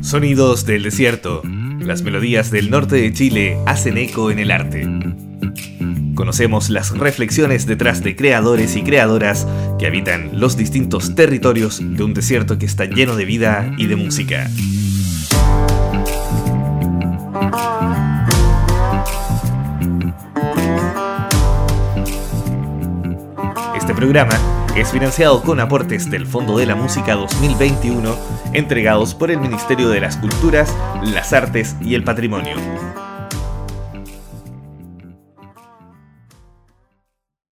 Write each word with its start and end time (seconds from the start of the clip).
Sonidos 0.00 0.64
del 0.64 0.84
desierto. 0.84 1.42
Las 1.80 2.02
melodías 2.02 2.50
del 2.50 2.70
norte 2.70 2.96
de 2.96 3.12
Chile 3.12 3.58
hacen 3.66 3.98
eco 3.98 4.30
en 4.30 4.38
el 4.38 4.50
arte. 4.50 4.88
Conocemos 6.14 6.70
las 6.70 6.96
reflexiones 6.96 7.66
detrás 7.66 8.02
de 8.02 8.14
creadores 8.14 8.76
y 8.76 8.82
creadoras 8.82 9.46
que 9.78 9.86
habitan 9.86 10.40
los 10.40 10.56
distintos 10.56 11.14
territorios 11.14 11.80
de 11.82 12.04
un 12.04 12.14
desierto 12.14 12.58
que 12.58 12.66
está 12.66 12.84
lleno 12.84 13.16
de 13.16 13.24
vida 13.24 13.74
y 13.76 13.86
de 13.86 13.96
música. 13.96 14.48
Este 23.94 24.06
programa 24.06 24.74
es 24.76 24.90
financiado 24.90 25.40
con 25.40 25.60
aportes 25.60 26.10
del 26.10 26.26
Fondo 26.26 26.58
de 26.58 26.66
la 26.66 26.74
Música 26.74 27.14
2021 27.14 28.16
entregados 28.52 29.14
por 29.14 29.30
el 29.30 29.38
Ministerio 29.38 29.88
de 29.88 30.00
las 30.00 30.16
Culturas, 30.16 30.76
las 31.04 31.32
Artes 31.32 31.76
y 31.80 31.94
el 31.94 32.02
Patrimonio. 32.02 32.56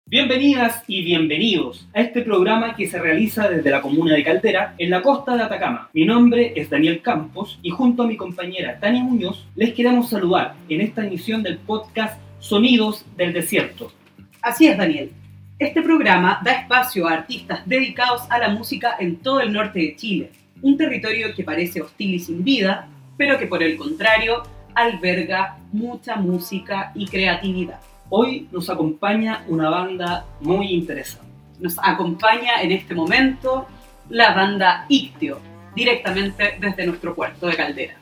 Bienvenidas 0.05 0.83
y 0.89 1.05
bienvenidos 1.05 1.87
a 1.95 2.01
este 2.01 2.23
programa 2.23 2.75
que 2.75 2.89
se 2.89 3.01
realiza 3.01 3.49
desde 3.49 3.71
la 3.71 3.81
comuna 3.81 4.17
de 4.17 4.25
Caldera, 4.25 4.75
en 4.79 4.91
la 4.91 5.01
costa 5.01 5.37
de 5.37 5.45
Atacama. 5.45 5.91
Mi 5.93 6.05
nombre 6.05 6.55
es 6.57 6.69
Daniel 6.69 7.03
Campos 7.03 7.61
y 7.63 7.71
junto 7.71 8.03
a 8.03 8.09
mi 8.09 8.17
compañera 8.17 8.81
Tania 8.81 9.05
Muñoz 9.05 9.47
les 9.55 9.75
queremos 9.75 10.11
saludar 10.11 10.57
en 10.69 10.81
esta 10.81 11.07
emisión 11.07 11.45
del 11.45 11.59
podcast 11.59 12.21
Sonidos 12.41 13.07
del 13.17 13.33
Desierto. 13.33 13.93
Así 14.43 14.67
es, 14.67 14.77
Daniel. 14.77 15.13
Este 15.63 15.81
programa 15.81 16.41
da 16.43 16.55
espacio 16.55 17.07
a 17.07 17.13
artistas 17.13 17.61
dedicados 17.67 18.23
a 18.31 18.39
la 18.41 18.49
música 18.49 18.97
en 18.99 19.19
todo 19.19 19.41
el 19.41 19.53
norte 19.53 19.79
de 19.79 19.95
Chile, 19.95 20.33
un 20.61 20.77
territorio 20.77 21.33
que 21.37 21.45
parece 21.45 21.81
hostil 21.81 22.15
y 22.15 22.19
sin 22.19 22.43
vida, 22.43 22.89
pero 23.17 23.39
que 23.39 23.47
por 23.47 23.63
el 23.63 23.77
contrario 23.77 24.43
alberga 24.75 25.59
mucha 25.71 26.17
música 26.17 26.91
y 26.97 27.07
creatividad. 27.07 27.79
Hoy 28.09 28.49
nos 28.51 28.69
acompaña 28.71 29.45
una 29.47 29.71
banda 29.71 30.27
muy 30.41 30.67
interesante. 30.73 31.29
Nos 31.61 31.79
acompaña 31.79 32.61
en 32.61 32.73
este 32.73 32.97
momento 32.97 33.69
la 34.09 34.35
banda 34.35 34.85
Ictio, 34.89 35.39
directamente 35.77 36.57
desde 36.59 36.87
nuestro 36.87 37.15
puerto 37.15 37.47
de 37.47 37.55
Caldera. 37.55 37.95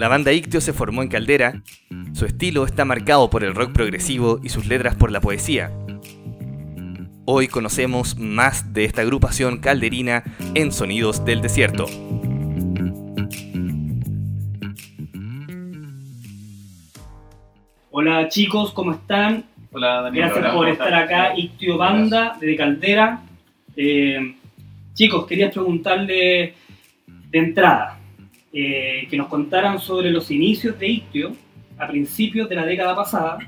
La 0.00 0.08
banda 0.08 0.32
Ictio 0.32 0.62
se 0.62 0.72
formó 0.72 1.02
en 1.02 1.10
Caldera. 1.10 1.62
Su 2.14 2.24
estilo 2.24 2.64
está 2.64 2.86
marcado 2.86 3.28
por 3.28 3.44
el 3.44 3.54
rock 3.54 3.72
progresivo 3.72 4.40
y 4.42 4.48
sus 4.48 4.66
letras 4.66 4.96
por 4.96 5.12
la 5.12 5.20
poesía. 5.20 5.70
Hoy 7.26 7.48
conocemos 7.48 8.16
más 8.16 8.72
de 8.72 8.86
esta 8.86 9.02
agrupación 9.02 9.58
calderina 9.58 10.24
en 10.54 10.72
Sonidos 10.72 11.22
del 11.26 11.42
Desierto. 11.42 11.84
Hola 17.90 18.26
chicos, 18.30 18.72
¿cómo 18.72 18.92
están? 18.92 19.44
Hola 19.70 20.00
Daniel. 20.00 20.24
Gracias 20.24 20.38
Hola, 20.38 20.54
por 20.54 20.64
¿cómo 20.64 20.72
estar 20.72 20.94
acá, 20.94 21.36
Ictio 21.36 21.76
Banda 21.76 22.38
de 22.40 22.56
Caldera. 22.56 23.20
Eh, 23.76 24.34
chicos, 24.94 25.26
quería 25.26 25.50
preguntarle 25.50 26.54
de 27.06 27.38
entrada 27.38 27.99
eh, 28.52 29.06
que 29.08 29.16
nos 29.16 29.28
contaran 29.28 29.78
sobre 29.78 30.10
los 30.10 30.30
inicios 30.30 30.78
de 30.78 30.88
Ictio 30.88 31.36
a 31.78 31.86
principios 31.86 32.48
de 32.48 32.56
la 32.56 32.66
década 32.66 32.96
pasada, 32.96 33.38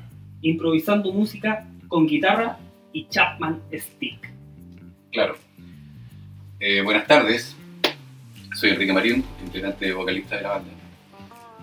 improvisando 0.42 1.12
música 1.12 1.66
con 1.88 2.06
guitarra 2.06 2.58
y 2.92 3.08
Chapman 3.08 3.60
Stick. 3.72 4.30
Claro. 5.10 5.36
Eh, 6.60 6.80
buenas 6.82 7.06
tardes. 7.06 7.56
Soy 8.54 8.70
Enrique 8.70 8.92
Marín, 8.92 9.24
integrante 9.44 9.92
vocalista 9.92 10.36
de 10.36 10.42
la 10.42 10.48
banda. 10.50 10.70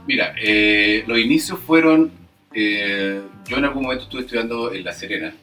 Mira, 0.05 0.35
eh, 0.41 1.03
los 1.07 1.17
inicios 1.17 1.59
fueron. 1.59 2.11
yo 2.53 3.57
en 3.57 3.65
algún 3.65 3.83
momento 3.83 4.03
estuve 4.03 4.21
estudiando 4.21 4.73
en 4.73 4.83
La 4.83 4.91
Serena 4.91 5.33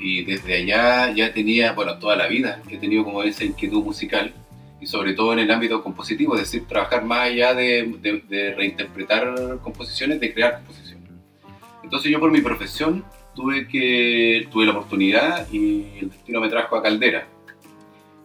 y 0.00 0.24
desde 0.24 0.56
allá 0.56 1.12
ya 1.12 1.32
tenía, 1.32 1.72
bueno, 1.74 1.98
toda 1.98 2.16
la 2.16 2.26
vida 2.26 2.60
he 2.68 2.78
tenido 2.78 3.04
como 3.04 3.22
esa 3.22 3.44
inquietud 3.44 3.84
musical 3.84 4.32
y 4.80 4.86
sobre 4.86 5.12
todo 5.12 5.32
en 5.34 5.40
el 5.40 5.50
ámbito 5.50 5.82
compositivo, 5.82 6.34
es 6.36 6.40
decir, 6.42 6.66
trabajar 6.66 7.04
más 7.04 7.20
allá 7.28 7.54
de, 7.54 7.94
de- 8.00 8.22
de 8.28 8.54
reinterpretar 8.54 9.58
composiciones, 9.62 10.20
de 10.20 10.32
crear 10.32 10.56
composiciones. 10.56 11.10
Entonces 11.82 12.10
yo 12.10 12.18
por 12.20 12.30
mi 12.30 12.40
profesión 12.40 13.04
tuve 13.34 13.68
que 13.68 14.48
tuve 14.50 14.64
la 14.66 14.72
oportunidad 14.72 15.46
y 15.52 15.84
el 16.00 16.10
destino 16.10 16.40
me 16.40 16.48
trajo 16.48 16.76
a 16.76 16.82
Caldera. 16.82 17.26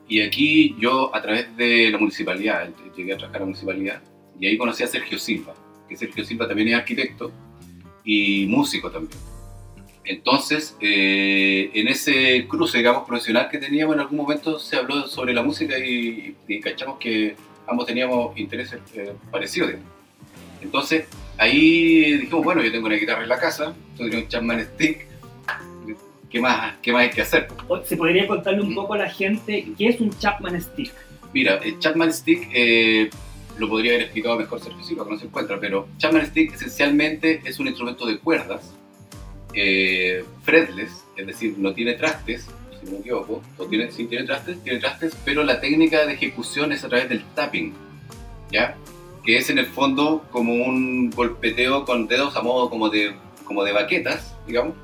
Y 0.08 0.22
aquí 0.22 0.76
yo 0.80 1.14
a 1.16 1.22
través 1.22 1.56
de 1.58 1.90
la 1.90 1.98
municipalidad, 1.98 2.70
llegué 2.96 3.14
a 3.14 3.18
trabajar 3.18 3.38
a 3.38 3.40
la 3.42 3.46
municipalidad 3.48 4.02
y 4.40 4.46
ahí 4.48 4.58
conocí 4.58 4.84
a 4.84 4.88
Sergio 4.88 5.18
Silva, 5.18 5.54
que 5.90 5.96
Sergio 5.98 6.24
Silva 6.24 6.48
también 6.48 6.70
es 6.70 6.76
arquitecto 6.76 7.32
y 8.04 8.46
músico 8.48 8.92
también. 8.92 9.20
Entonces, 10.06 10.76
eh, 10.80 11.72
en 11.74 11.88
ese 11.88 12.48
cruce, 12.48 12.78
digamos, 12.78 13.08
profesional 13.08 13.50
que 13.50 13.58
teníamos, 13.58 13.96
en 13.96 14.02
algún 14.02 14.18
momento 14.18 14.60
se 14.60 14.76
habló 14.76 15.08
sobre 15.08 15.34
la 15.34 15.42
música 15.42 15.78
y, 15.80 16.36
y 16.48 16.60
cachamos 16.60 16.98
que 17.00 17.36
ambos 17.68 17.86
teníamos 17.86 18.38
intereses 18.38 18.80
eh, 18.96 19.14
parecidos. 19.32 19.70
digamos. 19.70 19.92
Entonces, 20.62 21.06
ahí 21.38 22.18
dijimos, 22.18 22.44
bueno, 22.44 22.64
yo 22.64 22.72
tengo 22.72 22.88
una 22.88 22.96
guitarra 22.96 23.24
en 23.24 23.30
la 23.30 23.40
casa, 23.40 23.76
tú 23.98 24.04
tienes 24.04 24.24
un 24.24 24.28
Chapman 24.30 24.64
Stick, 24.64 25.08
¿qué 26.30 26.40
más, 26.40 26.76
qué 26.82 26.92
más 26.92 27.04
hay 27.04 27.10
que 27.12 27.22
hacer? 27.22 27.48
¿Se 27.86 27.98
podría 27.98 28.28
contarle 28.28 28.62
un 28.62 28.74
poco 28.74 28.94
a 28.94 28.98
la 28.98 29.10
gente 29.10 29.68
qué 29.78 29.88
es 29.88 30.00
un 30.00 30.18
Chapman 30.18 30.60
Stick? 30.62 30.92
Mira, 31.34 31.56
el 31.58 31.80
Chapman 31.80 32.12
Stick 32.14 32.50
eh, 32.54 33.10
lo 33.58 33.70
podría 33.70 33.92
haber 33.92 34.04
explicado 34.04 34.38
mejor 34.38 34.60
Sergio 34.60 34.84
Silva, 34.84 35.06
que 35.06 35.12
no 35.12 35.20
se 35.20 35.26
encuentra, 35.26 35.60
pero 35.60 35.88
Chapman 35.98 36.26
Stick 36.28 36.54
esencialmente 36.54 37.42
es 37.46 37.60
un 37.60 37.68
instrumento 37.68 38.06
de 38.06 38.18
cuerdas, 38.20 38.74
eh, 39.56 40.24
fretless, 40.44 41.06
es 41.16 41.28
decir, 41.28 41.56
no 41.58 41.74
tiene 41.74 41.94
trastes, 41.94 42.48
si 42.80 42.86
no 42.86 42.92
me 42.92 42.98
equivoco, 43.00 43.42
o 43.58 43.66
tiene, 43.66 43.92
sí 43.92 44.06
tiene 44.06 44.26
trastes, 44.26 44.62
tiene 44.64 44.80
trastes, 44.80 45.16
pero 45.24 45.44
la 45.44 45.60
técnica 45.62 46.06
de 46.06 46.14
ejecución 46.14 46.72
es 46.72 46.84
a 46.84 46.90
través 46.90 47.10
del 47.10 47.24
tapping, 47.34 47.74
¿ya? 48.52 48.76
Que 49.24 49.38
es 49.38 49.50
en 49.50 49.58
el 49.58 49.66
fondo 49.66 50.26
como 50.32 50.54
un 50.54 51.10
golpeteo 51.10 51.86
con 51.86 52.08
dedos 52.08 52.36
a 52.36 52.42
modo 52.42 52.70
como 52.70 52.90
de, 52.90 53.14
como 53.46 53.64
de 53.64 53.72
baquetas, 53.72 54.36
digamos, 54.46 54.76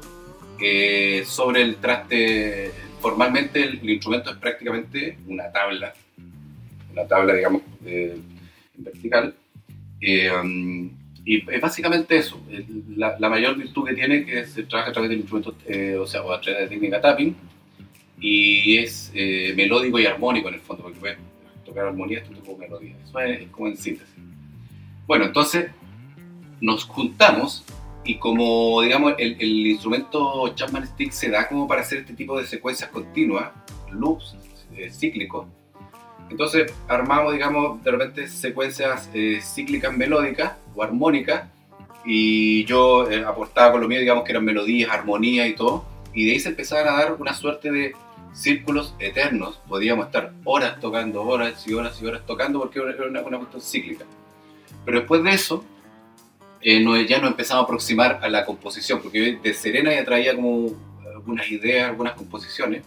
eh, 0.59 1.23
sobre 1.25 1.61
el 1.61 1.75
traste. 1.75 2.71
Formalmente 3.01 3.63
el, 3.63 3.79
el 3.79 3.89
instrumento 3.89 4.31
es 4.31 4.37
prácticamente 4.37 5.17
una 5.27 5.51
tabla, 5.51 5.93
una 6.91 7.07
tabla, 7.07 7.33
digamos, 7.33 7.61
eh, 7.85 8.17
en 8.77 8.83
vertical. 8.83 9.35
Um, 10.03 11.00
y 11.25 11.49
es 11.51 11.61
básicamente 11.61 12.17
eso. 12.17 12.41
La, 12.95 13.29
mayor 13.29 13.55
virtud 13.55 13.87
que 13.87 13.93
tiene 13.93 14.25
que 14.25 14.45
se 14.45 14.63
trabaja 14.63 14.89
a 14.89 14.93
través 14.93 15.09
del 15.09 15.19
instrumento, 15.19 15.55
eh, 15.67 15.95
o 15.95 16.07
sea, 16.07 16.23
o 16.23 16.31
a 16.31 16.41
través 16.41 16.59
de 16.59 16.65
la 16.65 16.69
técnica 16.69 17.01
tapping, 17.01 17.35
y 18.19 18.77
es 18.77 19.11
eh, 19.13 19.53
melódico 19.55 19.99
y 19.99 20.05
armónico 20.05 20.49
en 20.49 20.55
el 20.55 20.61
fondo, 20.61 20.83
porque 20.83 20.99
puedes 20.99 21.17
tocar 21.65 21.85
armonías, 21.87 22.23
tú 22.27 22.33
tocas 22.35 22.57
melodías. 22.57 22.97
Eso 23.03 23.19
es, 23.19 23.41
es 23.41 23.49
como 23.49 23.67
en 23.67 23.77
síntesis. 23.77 24.15
Bueno, 25.05 25.25
entonces 25.25 25.71
nos 26.59 26.85
juntamos 26.85 27.63
y 28.03 28.15
como, 28.15 28.81
digamos, 28.81 29.13
el, 29.17 29.37
el 29.39 29.67
instrumento 29.67 30.53
Chapman 30.55 30.87
Stick 30.87 31.11
se 31.11 31.29
da 31.29 31.47
como 31.47 31.67
para 31.67 31.81
hacer 31.81 31.99
este 31.99 32.13
tipo 32.13 32.37
de 32.37 32.45
secuencias 32.45 32.89
continuas, 32.89 33.51
loops 33.91 34.35
eh, 34.75 34.89
cíclicos, 34.89 35.47
entonces 36.31 36.73
armamos, 36.87 37.33
digamos, 37.33 37.83
de 37.83 37.91
repente 37.91 38.27
secuencias 38.27 39.09
eh, 39.13 39.39
cíclicas 39.41 39.95
melódicas 39.95 40.53
o 40.75 40.81
armónicas 40.83 41.43
y 42.05 42.63
yo 42.65 43.09
eh, 43.11 43.23
aportaba 43.23 43.73
con 43.73 43.81
lo 43.81 43.87
mío, 43.87 43.99
digamos, 43.99 44.23
que 44.23 44.31
eran 44.31 44.43
melodías, 44.45 44.89
armonías 44.89 45.47
y 45.47 45.53
todo, 45.53 45.85
y 46.13 46.25
de 46.25 46.31
ahí 46.31 46.39
se 46.39 46.49
empezaban 46.49 46.87
a 46.87 46.97
dar 46.97 47.13
una 47.19 47.33
suerte 47.33 47.71
de 47.71 47.93
círculos 48.33 48.95
eternos, 48.99 49.59
podíamos 49.67 50.05
estar 50.07 50.31
horas 50.45 50.79
tocando, 50.79 51.21
horas 51.23 51.67
y 51.67 51.73
horas 51.73 52.01
y 52.01 52.05
horas 52.05 52.21
tocando 52.25 52.59
porque 52.59 52.79
era 52.79 53.07
una, 53.07 53.21
una 53.21 53.37
cuestión 53.37 53.61
cíclica. 53.61 54.05
Pero 54.85 54.99
después 54.99 55.23
de 55.23 55.31
eso, 55.31 55.63
eh, 56.61 56.79
no- 56.79 56.99
ya 56.99 57.19
nos 57.19 57.31
empezamos 57.31 57.63
a 57.63 57.65
aproximar 57.65 58.19
a 58.21 58.29
la 58.29 58.45
composición, 58.45 59.01
porque 59.01 59.33
yo 59.35 59.41
de 59.41 59.53
Serena 59.53 59.93
ya 59.93 60.05
traía 60.05 60.33
como 60.35 60.71
algunas 61.13 61.49
ideas, 61.51 61.89
algunas 61.89 62.13
composiciones, 62.13 62.83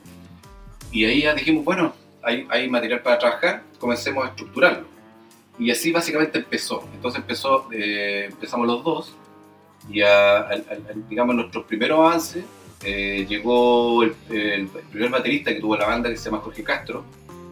y 0.90 1.04
ahí 1.04 1.22
ya 1.22 1.34
dijimos, 1.34 1.64
bueno, 1.64 1.94
hay, 2.24 2.68
material 2.68 3.00
para 3.00 3.18
trabajar, 3.18 3.62
comencemos 3.78 4.24
a 4.24 4.28
estructurarlo. 4.28 4.86
Y 5.58 5.70
así 5.70 5.92
básicamente 5.92 6.38
empezó. 6.38 6.88
Entonces 6.94 7.20
empezó, 7.20 7.68
eh, 7.72 8.26
empezamos 8.30 8.66
los 8.66 8.82
dos, 8.82 9.14
y 9.88 10.00
a, 10.00 10.48
digamos, 11.08 11.34
nuestros 11.34 11.64
primeros 11.64 11.98
avances, 11.98 12.44
eh, 12.82 13.26
llegó 13.28 14.02
el, 14.02 14.14
el 14.30 14.68
primer 14.68 15.10
baterista 15.10 15.52
que 15.52 15.60
tuvo 15.60 15.76
la 15.76 15.86
banda, 15.86 16.10
que 16.10 16.16
se 16.16 16.24
llama 16.26 16.42
Jorge 16.42 16.62
Castro, 16.62 17.04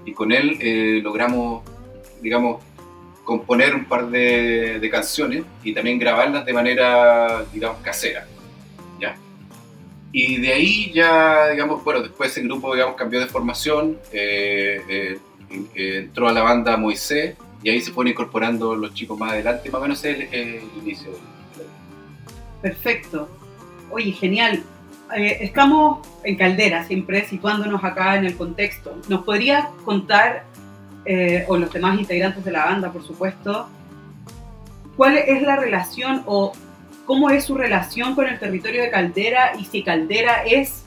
y 0.05 0.13
con 0.13 0.33
él 0.33 0.59
eh, 0.61 1.01
logramos, 1.03 1.63
digamos, 2.21 2.63
componer 3.25 3.75
un 3.75 3.85
par 3.85 4.09
de, 4.09 4.81
de 4.81 4.91
canciones 4.91 5.45
y 5.63 5.73
también 5.73 5.99
grabarlas 5.99 6.45
de 6.45 6.53
manera, 6.53 7.45
digamos, 7.53 7.79
casera. 7.83 8.27
Y 10.13 10.37
de 10.43 10.53
ahí 10.53 10.93
ya, 10.93 11.49
digamos, 11.49 11.83
bueno, 11.83 12.03
después 12.03 12.31
ese 12.31 12.43
grupo, 12.43 12.75
digamos, 12.75 12.97
cambió 12.97 13.19
de 13.19 13.27
formación, 13.27 13.99
eh, 14.13 14.83
eh, 14.87 15.19
eh, 15.75 15.99
entró 16.05 16.29
a 16.29 16.33
la 16.33 16.43
banda 16.43 16.77
Moisés 16.77 17.35
y 17.63 17.71
ahí 17.71 17.81
se 17.81 17.93
fueron 17.93 18.11
incorporando 18.13 18.77
los 18.77 18.93
chicos 18.93 19.19
más 19.19 19.33
adelante, 19.33 19.71
más 19.71 19.79
o 19.79 19.83
menos 19.83 20.05
es 20.05 20.17
el, 20.17 20.23
el 20.35 20.63
inicio. 20.83 21.13
Perfecto. 22.61 23.29
Oye, 23.91 24.13
genial. 24.13 24.63
Estamos 25.15 26.07
en 26.25 26.37
Caldera, 26.37 26.85
siempre 26.85 27.27
situándonos 27.27 27.85
acá 27.85 28.17
en 28.17 28.25
el 28.25 28.35
contexto. 28.35 28.97
¿Nos 29.09 29.25
podrías 29.25 29.67
contar, 29.85 30.45
o 31.49 31.57
los 31.59 31.71
demás 31.71 31.99
integrantes 31.99 32.43
de 32.45 32.51
la 32.51 32.65
banda, 32.65 32.91
por 32.91 33.05
supuesto, 33.05 33.69
cuál 34.97 35.19
es 35.19 35.43
la 35.43 35.57
relación 35.57 36.23
o 36.25 36.53
cómo 37.13 37.29
es 37.29 37.45
su 37.45 37.55
relación 37.55 38.15
con 38.15 38.27
el 38.27 38.39
territorio 38.39 38.81
de 38.81 38.91
Caldera 38.91 39.53
y 39.61 39.67
si 39.67 39.83
Caldera 39.83 40.45
es 40.47 40.87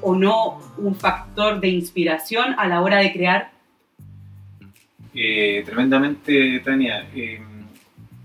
o 0.00 0.14
no 0.14 0.60
un 0.76 0.94
factor 0.94 1.58
de 1.58 1.66
inspiración 1.66 2.54
a 2.56 2.68
la 2.68 2.80
hora 2.80 2.98
de 2.98 3.12
crear? 3.12 3.50
Eh, 5.12 5.64
tremendamente, 5.66 6.60
Tania. 6.60 7.08
Eh, 7.12 7.40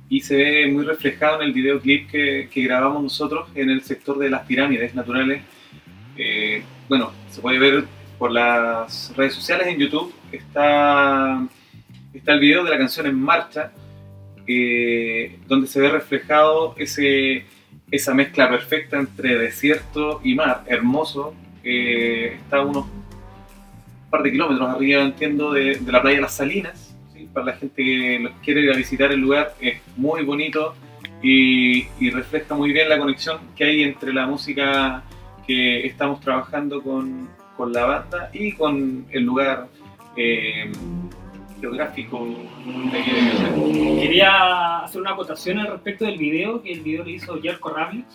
y 0.09 0.21
se 0.21 0.35
ve 0.35 0.67
muy 0.71 0.85
reflejado 0.85 1.41
en 1.41 1.47
el 1.47 1.53
videoclip 1.53 2.07
que, 2.07 2.49
que 2.53 2.61
grabamos 2.61 3.01
nosotros 3.01 3.49
en 3.55 3.71
el 3.71 3.81
sector 3.81 4.19
de 4.19 4.29
las 4.29 4.45
pirámides 4.45 4.93
naturales. 4.93 5.41
Eh, 6.15 6.61
bueno, 6.87 7.13
se 7.31 7.41
puede 7.41 7.57
ver 7.57 7.85
por 8.19 8.31
las 8.31 9.11
redes 9.17 9.33
sociales 9.33 9.65
en 9.65 9.79
YouTube. 9.79 10.13
Está, 10.31 11.43
está 12.13 12.33
el 12.33 12.39
video 12.39 12.63
de 12.63 12.69
la 12.69 12.77
canción 12.77 13.07
En 13.07 13.19
Marcha, 13.19 13.71
eh, 14.47 15.39
donde 15.47 15.67
se 15.67 15.79
ve 15.79 15.89
reflejado 15.89 16.75
ese, 16.77 17.45
esa 17.91 18.13
mezcla 18.13 18.49
perfecta 18.49 18.97
entre 18.97 19.37
desierto 19.37 20.21
y 20.23 20.35
mar, 20.35 20.63
hermoso. 20.67 21.33
Está 21.63 22.57
a 22.57 22.65
unos 22.65 22.85
par 24.09 24.21
de 24.21 24.31
kilómetros 24.31 24.69
arriba, 24.69 25.01
entiendo, 25.01 25.53
de, 25.53 25.79
la 25.87 26.01
playa 26.01 26.21
Las 26.21 26.35
Salinas. 26.35 26.95
Para 27.33 27.47
la 27.47 27.53
gente 27.53 27.83
que 27.83 28.29
quiere 28.43 28.61
ir 28.61 28.71
a 28.71 28.75
visitar 28.75 29.11
el 29.11 29.19
lugar, 29.19 29.55
es 29.59 29.81
muy 29.95 30.23
bonito 30.23 30.75
y, 31.23 31.87
y 31.99 32.11
refleja 32.11 32.53
muy 32.53 32.71
bien 32.71 32.89
la 32.89 32.99
conexión 32.99 33.39
que 33.55 33.63
hay 33.63 33.81
entre 33.81 34.13
la 34.13 34.27
música 34.27 35.03
que 35.47 35.87
estamos 35.87 36.19
trabajando 36.21 36.83
con, 36.83 37.29
con 37.57 37.73
la 37.73 37.85
banda 37.85 38.29
y 38.33 38.53
con 38.53 39.05
el 39.11 39.23
lugar 39.23 39.67
eh, 40.15 40.71
geográfico. 41.63 42.27
Quería 44.01 44.79
hacer 44.79 44.99
una 45.01 45.11
acotación 45.11 45.59
al 45.59 45.67
respecto 45.67 46.03
del 46.05 46.17
video, 46.17 46.61
que 46.61 46.73
el 46.73 46.81
video 46.81 47.03
lo 47.05 47.09
hizo 47.09 47.37
Yerko 47.37 47.69
Ravlich, 47.69 48.05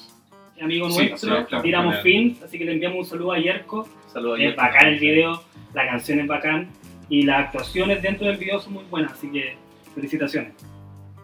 amigo 0.60 0.90
Sí, 0.90 1.08
nuestro, 1.08 1.46
claro, 1.46 1.62
tiramos 1.62 1.94
claro. 1.94 2.02
films, 2.02 2.42
así 2.42 2.58
que 2.58 2.64
le 2.66 2.72
enviamos 2.72 2.98
un 2.98 3.04
saludo 3.06 3.32
a 3.32 3.38
Yerko. 3.38 3.88
Saludos 4.12 4.38
a 4.38 4.42
Es 4.42 4.48
Yerko. 4.50 4.62
bacán 4.62 4.86
el 4.88 4.98
video, 4.98 5.42
la 5.72 5.86
canción 5.86 6.20
es 6.20 6.26
bacán 6.26 6.68
y 7.08 7.22
las 7.22 7.46
actuaciones 7.46 8.02
dentro 8.02 8.26
del 8.26 8.36
video 8.36 8.60
son 8.60 8.74
muy 8.74 8.84
buenas, 8.90 9.12
así 9.12 9.30
que 9.30 9.56
felicitaciones. 9.94 10.52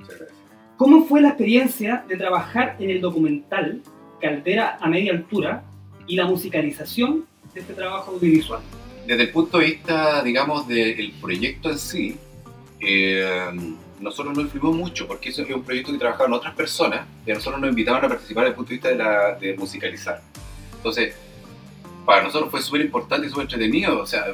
Muchas 0.01 0.19
gracias. 0.19 0.39
¿Cómo 0.79 1.05
fue 1.05 1.21
la 1.21 1.29
experiencia 1.29 2.05
de 2.09 2.17
trabajar 2.17 2.77
en 2.79 2.89
el 2.91 3.01
documental 3.03 3.83
Caldera 4.21 4.79
a 4.81 4.89
media 4.89 5.13
altura 5.13 5.63
y 6.07 6.17
la 6.17 6.25
musicalización 6.25 7.27
de 7.53 7.61
este 7.61 7.75
trabajo 7.75 8.13
audiovisual? 8.13 8.61
Desde 9.07 9.23
el 9.23 9.31
punto 9.31 9.59
de 9.59 9.67
vista, 9.67 10.23
digamos, 10.23 10.67
del 10.67 11.13
proyecto 11.21 11.71
en 11.71 11.79
sí, 11.79 12.17
eh, 12.81 13.51
nosotros 14.01 14.37
no 14.37 14.43
influimos 14.43 14.77
mucho 14.77 15.07
porque 15.07 15.31
eso 15.31 15.43
es 15.43 15.51
un 15.51 15.63
proyecto 15.63 15.93
que 15.93 15.99
trabajaban 15.99 16.33
otras 16.33 16.55
personas 16.55 17.07
y 17.27 17.31
a 17.31 17.35
nosotros 17.35 17.61
nos 17.61 17.71
invitaban 17.71 18.05
a 18.05 18.09
participar 18.09 18.45
desde 18.45 18.51
el 18.51 18.57
punto 18.57 18.69
de 18.71 18.75
vista 18.75 18.89
de, 18.89 18.97
la, 18.97 19.35
de 19.35 19.57
musicalizar. 19.57 20.23
Entonces, 20.77 21.15
para 22.05 22.23
nosotros 22.23 22.51
fue 22.51 22.61
súper 22.61 22.83
importante 22.83 23.27
y 23.27 23.31
súper 23.31 23.45
entretenido, 23.45 24.01
o 24.01 24.07
sea, 24.07 24.27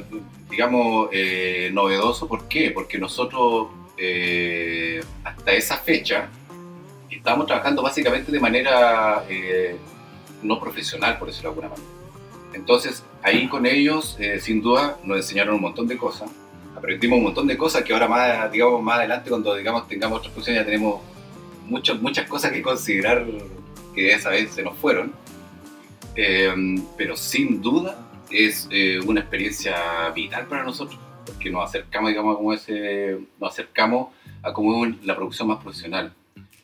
digamos, 0.49 1.09
eh, 1.11 1.69
novedoso. 1.73 2.27
¿Por 2.27 2.47
qué? 2.47 2.71
Porque 2.71 2.97
nosotros, 2.97 3.69
eh, 3.97 5.01
hasta 5.23 5.51
esa 5.53 5.77
fecha, 5.77 6.29
estábamos 7.09 7.47
trabajando 7.47 7.81
básicamente 7.81 8.31
de 8.31 8.39
manera 8.39 9.23
eh, 9.29 9.77
no 10.43 10.59
profesional, 10.59 11.17
por 11.17 11.29
decirlo 11.29 11.51
de 11.51 11.61
alguna 11.61 11.69
manera. 11.69 11.89
Entonces, 12.53 13.03
ahí 13.23 13.47
con 13.47 13.65
ellos, 13.65 14.17
eh, 14.19 14.39
sin 14.39 14.61
duda, 14.61 14.97
nos 15.03 15.17
enseñaron 15.17 15.55
un 15.55 15.61
montón 15.61 15.87
de 15.87 15.97
cosas. 15.97 16.29
Aprendimos 16.75 17.17
un 17.17 17.25
montón 17.25 17.47
de 17.47 17.57
cosas 17.57 17.83
que 17.83 17.93
ahora 17.93 18.07
más, 18.07 18.51
digamos, 18.51 18.81
más 18.81 18.99
adelante, 18.99 19.29
cuando 19.29 19.55
digamos, 19.55 19.87
tengamos 19.87 20.19
otras 20.19 20.33
funciones, 20.33 20.61
ya 20.61 20.65
tenemos 20.65 21.01
muchas, 21.65 22.01
muchas 22.01 22.27
cosas 22.27 22.51
que 22.51 22.61
considerar 22.61 23.25
que 23.93 24.13
esa 24.13 24.29
vez 24.29 24.51
se 24.51 24.63
nos 24.63 24.77
fueron. 24.77 25.13
Eh, 26.15 26.53
pero 26.97 27.15
sin 27.15 27.61
duda 27.61 27.97
es 28.29 28.67
eh, 28.71 28.99
una 29.05 29.21
experiencia 29.21 30.09
vital 30.15 30.45
para 30.47 30.63
nosotros, 30.63 30.99
porque 31.25 31.49
nos 31.49 31.69
acercamos, 31.69 32.09
digamos, 32.09 32.35
a 32.35 32.37
como 32.37 32.53
ese, 32.53 33.19
nos 33.39 33.51
acercamos 33.51 34.09
a 34.41 34.51
como 34.53 34.85
la 35.03 35.15
producción 35.15 35.47
más 35.47 35.61
profesional. 35.61 36.13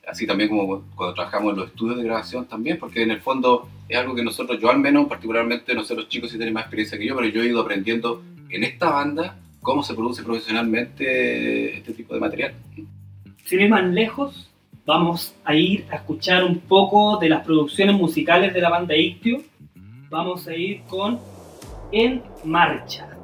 Así 0.08 0.26
también 0.26 0.50
como 0.50 0.84
cuando 0.96 1.14
trabajamos 1.14 1.54
en 1.54 1.60
los 1.60 1.70
estudios 1.70 1.98
de 1.98 2.04
grabación 2.04 2.46
también, 2.46 2.80
porque 2.80 3.04
en 3.04 3.12
el 3.12 3.22
fondo 3.22 3.68
es 3.90 3.98
algo 3.98 4.16
que 4.16 4.24
nosotros, 4.24 4.60
yo 4.60 4.70
al 4.70 4.80
menos, 4.80 5.08
particularmente 5.08 5.74
nosotros 5.74 6.10
chicos 6.10 6.32
sí 6.32 6.38
tienen 6.38 6.54
más 6.54 6.64
experiencia 6.64 6.98
que 6.98 7.06
yo, 7.06 7.16
pero 7.16 7.28
yo 7.28 7.42
he 7.42 7.48
ido 7.48 7.62
aprendiendo 7.62 8.22
en 8.50 8.64
esta 8.64 8.90
banda 8.90 9.36
cómo 9.62 9.84
se 9.84 9.94
produce 9.94 10.24
profesionalmente 10.24 11.78
este 11.78 11.94
tipo 11.94 12.14
de 12.14 12.20
material. 12.20 12.54
Sin 13.46 13.62
ir 13.62 13.70
más 13.70 13.84
lejos, 13.86 14.50
vamos 14.86 15.36
a 15.44 15.56
ir 15.56 15.86
a 15.92 15.96
escuchar 15.96 16.44
un 16.44 16.60
poco 16.60 17.18
de 17.18 17.30
las 17.30 17.46
producciones 17.46 17.96
musicales 17.96 18.54
de 18.54 18.62
la 18.62 18.70
banda 18.70 18.96
Ictio. 18.96 19.42
Vamos 20.10 20.48
a 20.48 20.56
ir 20.56 20.82
con 20.88 21.20
En 21.92 22.22
Marcha. 22.44 23.17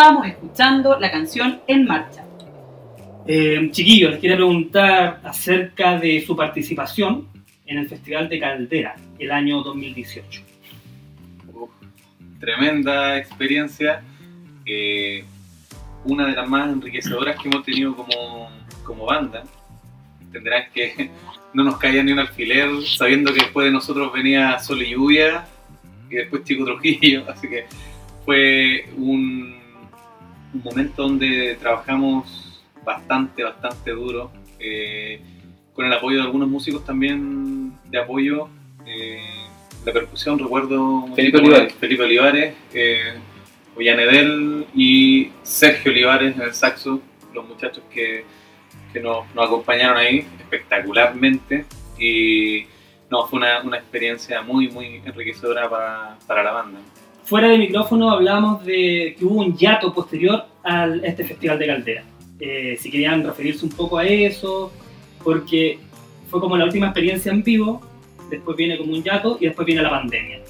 Estábamos 0.00 0.28
escuchando 0.28 0.98
la 0.98 1.10
canción 1.10 1.60
En 1.66 1.84
Marcha. 1.84 2.24
Eh, 3.26 3.68
chiquillos, 3.70 4.12
les 4.12 4.18
quería 4.18 4.36
preguntar 4.36 5.20
acerca 5.22 5.98
de 5.98 6.24
su 6.26 6.34
participación 6.34 7.28
en 7.66 7.76
el 7.76 7.86
Festival 7.86 8.26
de 8.30 8.40
Caldera 8.40 8.96
el 9.18 9.30
año 9.30 9.62
2018. 9.62 10.40
Uf, 11.52 11.70
tremenda 12.38 13.18
experiencia. 13.18 14.02
eh, 14.64 15.22
una 16.06 16.28
de 16.28 16.32
las 16.32 16.48
más 16.48 16.72
enriquecedoras 16.72 17.36
que 17.38 17.50
hemos 17.50 17.62
tenido 17.62 17.94
como, 17.94 18.48
como 18.82 19.04
banda. 19.04 19.44
Entenderás 20.22 20.70
que 20.70 21.10
no 21.52 21.62
nos 21.62 21.76
caía 21.76 22.02
ni 22.02 22.12
un 22.12 22.20
alfiler, 22.20 22.70
sabiendo 22.86 23.34
que 23.34 23.40
después 23.40 23.66
de 23.66 23.72
nosotros 23.72 24.10
venía 24.14 24.58
Sol 24.60 24.80
y 24.80 24.92
Lluvia 24.92 25.44
y 26.08 26.14
después 26.14 26.42
Chico 26.44 26.64
Trujillo. 26.64 27.24
Así 27.28 27.46
que 27.50 27.66
fue 28.24 28.88
un, 28.96 29.59
un 30.54 30.62
momento 30.62 31.02
donde 31.02 31.56
trabajamos 31.60 32.62
bastante, 32.84 33.42
bastante 33.44 33.90
duro. 33.92 34.30
eh, 34.58 35.20
con 35.74 35.86
el 35.86 35.92
apoyo 35.92 36.18
de 36.18 36.24
algunos 36.24 36.48
músicos 36.48 36.84
también 36.84 37.72
de 37.90 37.98
apoyo. 37.98 38.48
eh, 38.86 39.20
la 39.84 39.92
percusión, 39.92 40.38
recuerdo 40.38 41.06
Felipe 41.14 41.38
Olivares. 41.38 41.72
Felipe 41.74 42.02
Olivares, 42.02 42.54
eh, 42.74 43.14
Ollanedel 43.76 44.66
y 44.74 45.30
Sergio 45.42 45.90
Olivares 45.92 46.36
en 46.36 46.42
el 46.42 46.52
saxo, 46.52 47.00
los 47.32 47.48
muchachos 47.48 47.82
que, 47.90 48.24
que 48.92 49.00
nos, 49.00 49.32
nos 49.34 49.46
acompañaron 49.46 49.96
ahí 49.96 50.26
espectacularmente. 50.38 51.64
Y 51.98 52.66
no, 53.10 53.26
fue 53.26 53.38
una, 53.38 53.62
una 53.62 53.78
experiencia 53.78 54.42
muy, 54.42 54.68
muy 54.68 55.00
enriquecedora 55.04 55.70
para, 55.70 56.18
para 56.26 56.42
la 56.42 56.52
banda. 56.52 56.80
Fuera 57.30 57.46
de 57.46 57.58
micrófono 57.58 58.10
hablamos 58.10 58.64
de 58.66 59.14
que 59.16 59.24
hubo 59.24 59.38
un 59.38 59.56
hiato 59.56 59.94
posterior 59.94 60.46
a 60.64 60.88
este 61.04 61.22
Festival 61.22 61.60
de 61.60 61.66
Caldera. 61.68 62.02
Eh, 62.40 62.76
si 62.76 62.90
querían 62.90 63.22
referirse 63.22 63.64
un 63.64 63.70
poco 63.70 63.98
a 63.98 64.04
eso, 64.04 64.72
porque 65.22 65.78
fue 66.28 66.40
como 66.40 66.56
la 66.56 66.64
última 66.64 66.86
experiencia 66.86 67.30
en 67.30 67.44
vivo, 67.44 67.82
después 68.28 68.56
viene 68.56 68.76
como 68.76 68.94
un 68.94 69.04
hiato 69.04 69.38
y 69.40 69.46
después 69.46 69.64
viene 69.64 69.80
la 69.80 69.90
pandemia. 69.90 70.40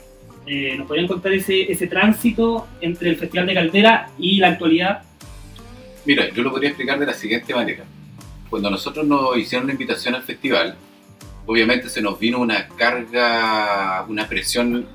Eh, 0.47 0.75
¿Nos 0.79 0.87
podrían 0.87 1.07
contar 1.07 1.35
ese, 1.35 1.71
ese 1.71 1.87
tránsito 1.87 2.67
entre 2.81 3.11
el 3.11 3.17
Festival 3.17 3.47
de 3.49 3.53
Caldera 3.53 4.11
y 4.19 4.39
la 4.39 4.49
actualidad? 4.49 5.03
Mira, 6.07 6.31
yo 6.31 6.43
lo 6.43 6.51
podría 6.51 6.71
explicar 6.71 6.99
de 6.99 7.05
la 7.05 7.13
siguiente 7.13 7.55
manera. 7.55 7.85
Cuando 8.49 8.71
nosotros 8.71 9.07
nos 9.07 9.37
hicieron 9.37 9.67
la 9.67 9.75
invitación 9.75 10.15
al 10.15 10.23
festival, 10.23 10.79
obviamente 11.45 11.91
se 11.91 12.01
nos 12.01 12.19
vino 12.19 12.41
una 12.41 12.69
carga, 12.69 14.07
una 14.09 14.27
presión 14.27 14.87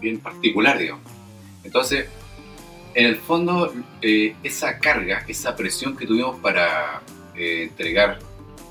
bien 0.00 0.20
particular, 0.20 0.78
digamos. 0.78 1.21
Entonces, 1.64 2.06
en 2.94 3.06
el 3.06 3.16
fondo, 3.16 3.72
eh, 4.02 4.34
esa 4.42 4.78
carga, 4.78 5.24
esa 5.28 5.56
presión 5.56 5.96
que 5.96 6.06
tuvimos 6.06 6.38
para 6.40 7.02
eh, 7.36 7.64
entregar 7.70 8.18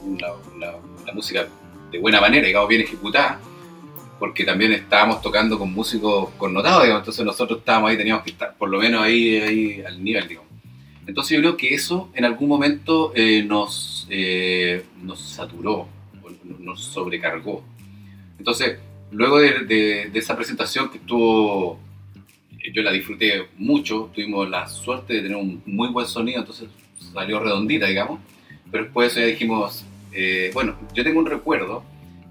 una 0.04 1.14
música 1.14 1.48
de 1.92 2.00
buena 2.00 2.22
manera, 2.22 2.46
digamos, 2.48 2.70
bien 2.70 2.82
ejecutada, 2.82 3.40
porque 4.20 4.44
también 4.44 4.72
estábamos 4.74 5.22
tocando 5.22 5.58
con 5.58 5.74
músicos 5.74 6.30
connotados, 6.38 6.84
digamos, 6.84 7.02
entonces 7.02 7.26
nosotros 7.26 7.60
estábamos 7.60 7.90
ahí, 7.90 7.98
teníamos 7.98 8.24
que 8.24 8.32
estar 8.32 8.56
por 8.56 8.70
lo 8.70 8.80
menos 8.80 9.02
ahí, 9.04 9.38
ahí 9.38 9.82
al 9.86 10.04
nivel, 10.04 10.28
digamos. 10.28 10.50
Entonces 11.08 11.36
yo 11.36 11.42
creo 11.42 11.58
que 11.58 11.74
eso 11.74 12.10
en 12.14 12.26
algún 12.26 12.48
momento 12.48 13.12
eh, 13.16 13.44
nos, 13.44 14.08
nos 15.02 15.20
saturó, 15.20 15.88
nos 16.60 16.84
sobrecargó. 16.84 17.64
Entonces, 18.38 18.78
luego 19.12 19.40
de- 19.40 20.10
de 20.12 20.20
esa 20.20 20.36
presentación 20.36 20.90
que 20.92 20.98
estuvo, 21.00 21.80
yo 22.74 22.82
la 22.84 22.92
disfruté 22.92 23.48
mucho, 23.58 24.12
tuvimos 24.14 24.50
la 24.50 24.68
suerte 24.68 25.14
de 25.16 25.22
tener 25.24 25.38
un 25.38 25.62
muy 25.66 25.90
buen 25.90 26.08
sonido, 26.08 26.40
entonces 26.40 26.70
salió 27.14 27.40
redondita, 27.40 27.88
digamos, 27.88 28.20
pero 28.72 28.84
después 28.86 29.16
ya 29.16 29.24
dijimos, 29.26 29.84
eh, 30.14 30.52
bueno, 30.54 30.78
yo 30.94 31.04
tengo 31.04 31.20
un 31.20 31.26
recuerdo 31.26 31.84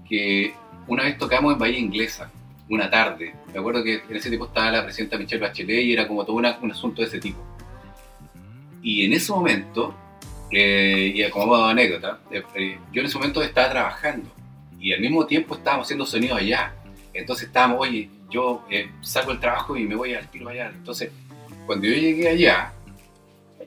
que 0.07 0.53
una 0.87 1.03
vez 1.03 1.17
tocamos 1.17 1.53
en 1.53 1.59
Bahía 1.59 1.79
Inglesa, 1.79 2.31
una 2.69 2.89
tarde, 2.89 3.33
me 3.53 3.59
acuerdo 3.59 3.83
que 3.83 3.95
en 4.09 4.15
ese 4.15 4.29
tiempo 4.29 4.45
estaba 4.47 4.71
la 4.71 4.83
presidenta 4.83 5.17
Michelle 5.17 5.41
Bachelet 5.41 5.83
y 5.83 5.93
era 5.93 6.07
como 6.07 6.23
todo 6.25 6.35
una- 6.37 6.57
un 6.61 6.71
asunto 6.71 7.01
de 7.01 7.07
ese 7.09 7.19
tipo. 7.19 7.39
Y 8.81 9.05
en 9.05 9.13
ese 9.13 9.31
momento, 9.31 9.93
eh, 10.51 11.11
y 11.15 11.29
como 11.29 11.55
anécdota, 11.55 12.19
eh, 12.31 12.41
eh, 12.55 12.77
yo 12.91 13.01
en 13.01 13.07
ese 13.07 13.17
momento 13.17 13.41
estaba 13.43 13.69
trabajando 13.69 14.29
y 14.79 14.93
al 14.93 15.01
mismo 15.01 15.25
tiempo 15.25 15.55
estábamos 15.55 15.85
haciendo 15.87 16.05
sonido 16.05 16.35
allá. 16.35 16.73
Entonces 17.13 17.47
estábamos, 17.47 17.77
oye, 17.81 18.09
yo 18.31 18.65
eh, 18.69 18.89
saco 19.01 19.31
el 19.31 19.39
trabajo 19.39 19.75
y 19.77 19.85
me 19.85 19.95
voy 19.95 20.13
al 20.13 20.29
tiro 20.29 20.49
allá. 20.49 20.71
Entonces, 20.73 21.11
cuando 21.65 21.87
yo 21.87 21.93
llegué 21.93 22.29
allá, 22.29 22.73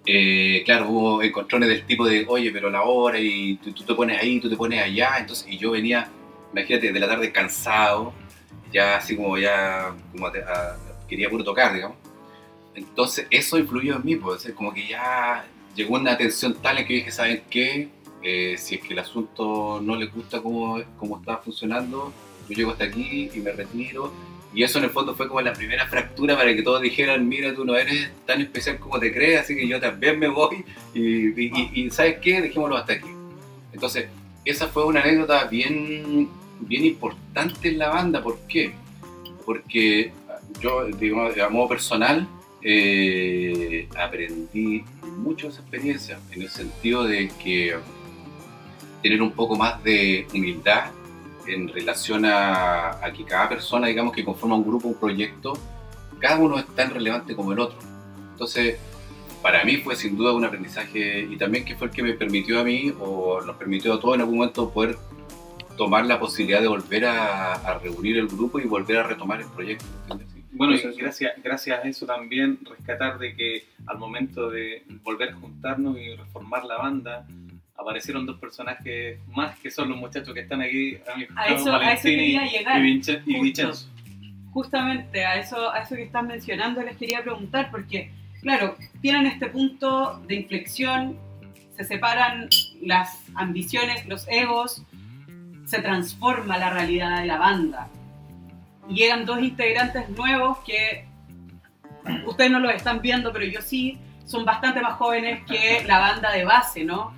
eh, 0.07 0.63
claro, 0.65 0.89
hubo 0.89 1.23
encontrones 1.23 1.69
del 1.69 1.85
tipo 1.87 2.07
de, 2.07 2.25
oye, 2.29 2.51
pero 2.51 2.71
la 2.71 2.83
hora 2.83 3.19
y 3.19 3.57
tú, 3.57 3.73
te 3.73 3.95
pones 3.95 4.21
ahí, 4.21 4.41
tú 4.41 4.49
te 4.49 4.57
pones 4.57 4.83
allá. 4.83 5.19
Entonces, 5.19 5.47
y 5.49 5.59
yo 5.59 5.71
venía, 5.73 6.09
imagínate, 6.53 6.93
de 6.93 7.01
la 7.01 7.09
tarde 7.09 7.31
cansado, 7.31 8.13
ya 8.73 8.97
así 8.97 9.17
como 9.17 9.39
ya, 9.39 9.95
como 10.13 10.31
quería 11.09 11.31
puro 11.31 11.45
tocar, 11.45 11.75
digamos. 11.75 11.97
Entonces 12.75 13.27
eso 13.31 13.59
influyó 13.59 13.97
en 13.97 14.05
mí, 14.05 14.17
pues, 14.17 14.45
es 14.47 14.53
como 14.53 14.75
que 14.75 14.87
ya 14.89 15.45
llegó 15.77 15.95
una 15.95 16.17
tensión 16.17 16.55
tal 16.61 16.79
en 16.79 16.87
que 16.87 16.95
dije, 16.95 17.11
¿saben 17.11 17.43
qué? 17.51 17.89
Eh, 18.23 18.57
si 18.59 18.77
es 18.77 18.81
que 18.83 18.95
el 18.95 18.99
asunto 18.99 19.81
no 19.83 19.97
les 19.97 20.13
gusta 20.13 20.41
cómo, 20.41 20.81
cómo 20.99 21.19
está 21.19 21.37
funcionando, 21.39 22.13
yo 22.49 22.57
llego 22.57 22.71
hasta 22.73 22.85
aquí 22.85 23.31
y 23.33 23.39
me 23.39 23.53
retiro. 23.53 24.13
Y 24.55 24.63
eso 24.63 24.79
en 24.79 24.85
el 24.85 24.91
fondo 24.91 25.15
fue 25.17 25.27
como 25.27 25.41
la 25.41 25.53
primera 25.53 25.87
fractura 25.89 26.37
para 26.37 26.55
que 26.55 26.63
todos 26.63 26.81
dijeran, 26.81 27.29
mira, 27.29 27.53
tú 27.55 27.65
no 27.65 27.77
eres 27.77 28.11
tan 28.25 28.41
especial 28.41 28.79
como 28.79 29.01
te 29.01 29.13
crees, 29.13 29.41
así 29.41 29.57
que 29.57 29.67
yo 29.67 29.81
también 29.81 30.19
me 30.19 30.29
voy. 30.29 30.65
Y, 30.95 31.91
¿sabes 31.91 32.19
qué? 32.23 32.41
Dejémoslo 32.41 32.77
hasta 32.77 32.93
aquí. 32.93 33.09
Entonces, 33.73 34.07
esa 34.45 34.69
fue 34.69 34.87
una 34.87 35.01
anécdota 35.01 35.45
bien, 35.47 36.29
bien 36.61 36.85
importante 36.85 37.69
en 37.69 37.79
la 37.79 37.89
banda. 37.89 38.23
¿Por 38.23 38.39
qué? 38.47 38.73
Porque 39.45 40.13
yo, 40.61 40.87
digamos, 40.87 41.37
a 41.37 41.49
modo 41.49 41.71
personal, 41.71 42.29
eh, 42.63 43.89
aprendí 43.99 44.85
mucho 45.19 45.49
esa 45.49 45.63
experiencia, 45.63 46.19
en 46.31 46.43
el 46.43 46.49
sentido 46.49 47.03
de 47.05 47.29
que 47.43 47.77
tener 49.03 49.21
un 49.21 49.33
poco 49.33 49.57
más 49.57 49.83
de 49.83 50.27
humildad 50.33 50.93
en 51.47 51.69
relación 51.69 52.25
a, 52.25 53.05
a 53.05 53.13
que 53.13 53.25
cada 53.25 53.49
persona, 53.49 53.87
digamos, 53.87 54.13
que 54.13 54.25
conforma 54.25 54.57
un 54.57 54.65
grupo, 54.65 54.89
un 54.89 54.95
proyecto, 54.95 55.53
cada 56.19 56.39
uno 56.39 56.59
es 56.59 56.67
tan 56.75 56.91
relevante 56.91 57.35
como 57.35 57.53
el 57.53 57.59
otro. 57.59 57.79
Entonces, 58.33 58.79
para 59.43 59.65
mí 59.65 59.77
fue 59.79 59.95
sin 59.97 60.17
duda 60.17 60.33
un 60.33 60.45
aprendizaje 60.45 61.21
y 61.21 61.37
también 61.37 61.65
que 61.65 61.77
fue 61.77 61.89
el 61.89 61.93
que 61.93 62.03
me 62.03 62.15
permitió 62.15 62.61
a 62.61 62.65
mí, 62.65 62.93
o 62.99 63.41
nos 63.43 63.57
permitió 63.57 63.95
a 63.95 64.01
todos 64.01 64.15
en 64.15 64.23
algún 64.23 64.39
momento 64.39 64.71
poder 64.71 64.97
tomar 65.77 66.07
la 66.07 66.19
posibilidad 66.19 66.61
de 66.61 66.69
volver 66.69 67.05
a, 67.05 67.55
a 67.55 67.79
reunir 67.79 68.17
el 68.19 68.29
grupo 68.29 68.59
y 68.59 68.65
volver 68.65 68.99
a 68.99 69.03
retomar 69.03 69.41
el 69.41 69.49
proyecto. 69.49 69.85
¿entiendes? 70.09 70.35
Bueno, 70.57 70.77
y 70.77 70.97
gracias, 70.97 71.33
gracias 71.43 71.85
a 71.85 71.89
eso 71.89 72.07
también 72.07 72.61
rescatar 72.65 73.19
de 73.19 73.35
que 73.35 73.65
al 73.87 73.99
momento 73.99 74.51
de 74.51 74.85
volver 75.03 75.31
a 75.31 75.35
juntarnos 75.35 75.99
y 75.99 76.15
reformar 76.15 76.65
la 76.65 76.79
banda, 76.79 77.27
aparecieron 77.77 78.25
dos 78.27 78.39
personajes 78.39 79.19
más 79.29 79.59
que 79.59 79.71
son 79.71 79.89
los 79.91 79.99
muchachos 79.99 80.33
que 80.35 80.41
están 80.41 80.63
aquí 80.63 80.97
a 81.13 81.17
mi 81.17 81.25
A 81.37 81.47
eso- 81.47 81.55
a 81.55 81.55
eso 81.55 81.73
Valentini 81.73 82.17
quería 82.17 82.45
llegar, 82.47 82.81
y. 82.85 83.41
Vincenzo. 83.41 83.89
Justamente 84.53 85.25
a 85.25 85.37
eso, 85.37 85.73
a 85.73 85.81
eso 85.81 85.97
que 85.97 86.05
están 86.05 86.29
mencionando 86.29 86.81
les 86.83 86.97
quería 86.97 87.23
preguntar, 87.23 87.71
porque, 87.71 88.13
claro, 88.41 88.77
tienen 89.01 89.27
este 89.27 89.49
punto 89.49 90.21
de 90.29 90.37
inflexión, 90.37 91.19
se 91.77 91.83
separan 91.85 92.49
las 92.81 93.19
ambiciones, 93.35 94.07
los 94.07 94.29
egos, 94.29 94.85
se 95.67 95.81
transforma 95.83 96.57
la 96.59 96.71
realidad 96.71 97.19
de 97.21 97.27
la 97.27 97.39
banda. 97.39 97.89
Y 98.89 98.95
llegan 98.95 99.25
dos 99.27 99.41
integrantes 99.41 100.09
nuevos 100.11 100.59
que 100.61 101.07
ustedes 102.27 102.51
no 102.53 102.61
los 102.61 102.73
están 102.75 103.01
viendo, 103.01 103.33
pero 103.33 103.47
yo 103.47 103.61
sí, 103.61 103.99
son 104.27 104.45
bastante 104.45 104.81
más 104.81 104.95
jóvenes 104.95 105.43
que 105.47 105.83
la 105.87 105.99
banda 105.99 106.31
de 106.31 106.45
base, 106.45 106.85
¿no? 106.85 107.13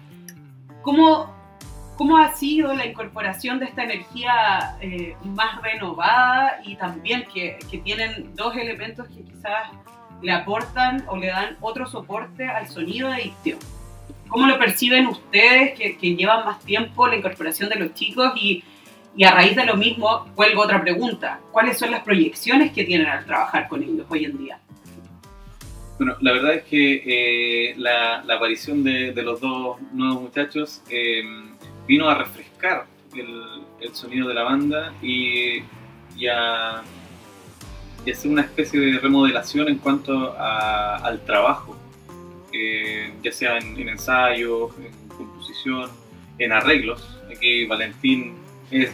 ¿Cómo, 0.87 1.35
cómo 1.96 2.16
ha 2.16 2.33
sido 2.35 2.72
la 2.72 2.87
incorporación 2.87 3.59
de 3.59 3.64
esta 3.64 3.83
energía 3.83 4.77
eh, 4.81 5.16
más 5.25 5.61
renovada 5.61 6.61
y 6.62 6.77
también 6.77 7.25
que, 7.35 7.59
que 7.68 7.79
tienen 7.79 8.37
dos 8.37 8.55
elementos 8.55 9.09
que 9.09 9.25
quizás 9.25 9.68
le 10.22 10.31
aportan 10.31 11.05
o 11.09 11.16
le 11.16 11.27
dan 11.27 11.57
otro 11.61 11.88
soporte 11.88 12.46
al 12.46 12.68
sonido 12.68 13.11
de 13.11 13.25
Ictio? 13.25 13.59
¿Cómo 14.29 14.46
lo 14.46 14.61
perciben 14.61 15.09
ustedes 15.09 15.77
que, 15.77 15.99
que 15.99 16.14
llevan 16.14 16.44
más 16.44 16.61
tiempo 16.61 17.09
la 17.09 17.16
incorporación 17.16 17.68
de 17.68 17.81
los 17.81 17.92
chicos? 17.94 18.35
Y, 18.37 18.62
y 19.16 19.25
a 19.25 19.33
raíz 19.33 19.57
de 19.57 19.66
lo 19.66 19.77
mismo, 19.77 20.27
vuelvo 20.37 20.62
a 20.62 20.66
otra 20.66 20.81
pregunta. 20.81 21.40
¿Cuáles 21.51 21.77
son 21.79 21.90
las 21.90 22.05
proyecciones 22.05 22.70
que 22.70 22.85
tienen 22.85 23.09
al 23.09 23.27
trabajar 23.27 23.66
con 23.66 23.83
ellos 23.83 24.07
hoy 24.09 24.27
en 24.27 24.38
día? 24.38 24.61
Bueno, 25.98 26.16
la 26.20 26.32
verdad 26.32 26.54
es 26.54 26.64
que 26.64 27.02
eh, 27.70 27.74
la, 27.78 28.16
aparición 28.20 28.85
de, 28.85 29.12
los 29.22 29.40
dos 29.40 29.80
nuevos 29.92 30.20
muchachos 30.22 30.82
eh, 30.90 31.22
vino 31.87 32.09
a 32.09 32.14
refrescar 32.14 32.87
el, 33.14 33.42
el 33.80 33.94
sonido 33.94 34.28
de 34.28 34.35
la 34.35 34.42
banda 34.42 34.92
y, 35.00 35.62
y 36.18 36.26
a, 36.30 36.82
y 38.04 38.11
hacer 38.11 38.30
una 38.30 38.42
especie 38.42 38.78
de 38.78 38.98
remodelación 38.98 39.68
en 39.68 39.78
cuanto 39.78 40.32
a- 40.38 40.96
al 40.96 41.24
trabajo. 41.24 41.74
eh, 42.52 43.12
ya 43.22 43.32
sea 43.32 43.59
en, 43.59 43.78
en 43.78 43.88
ensayos, 43.90 44.72
en 44.78 45.09
composición, 45.16 45.90
en 46.38 46.52
arreglos. 46.52 47.06
Aquí 47.35 47.64
Valentín 47.66 48.35
es 48.70 48.90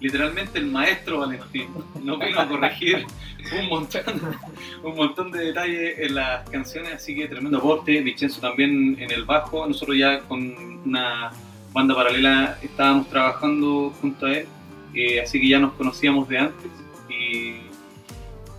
literalmente 0.00 0.58
el 0.58 0.66
maestro 0.66 1.18
Valentín. 1.20 1.68
No 2.02 2.18
vino 2.18 2.38
a 2.40 2.46
corregir 2.48 3.06
un 3.52 3.68
montón, 3.68 4.02
un 4.82 4.96
montón 4.96 5.30
de 5.30 5.46
detalles 5.46 5.98
en 5.98 6.14
las 6.14 6.48
canciones, 6.48 6.94
así 6.94 7.14
que 7.14 7.28
tremendo 7.28 7.58
aporte. 7.58 8.00
Vincenzo 8.00 8.40
también 8.40 8.96
en 8.98 9.10
el 9.10 9.24
bajo. 9.24 9.66
Nosotros 9.66 9.96
ya 9.96 10.20
con 10.20 10.40
una 10.84 11.30
banda 11.72 11.94
paralela 11.94 12.58
estábamos 12.62 13.08
trabajando 13.08 13.92
junto 14.00 14.26
a 14.26 14.32
él, 14.32 14.46
eh, 14.94 15.20
así 15.20 15.40
que 15.40 15.48
ya 15.48 15.58
nos 15.58 15.72
conocíamos 15.74 16.28
de 16.28 16.38
antes. 16.38 16.70
Y, 17.08 17.56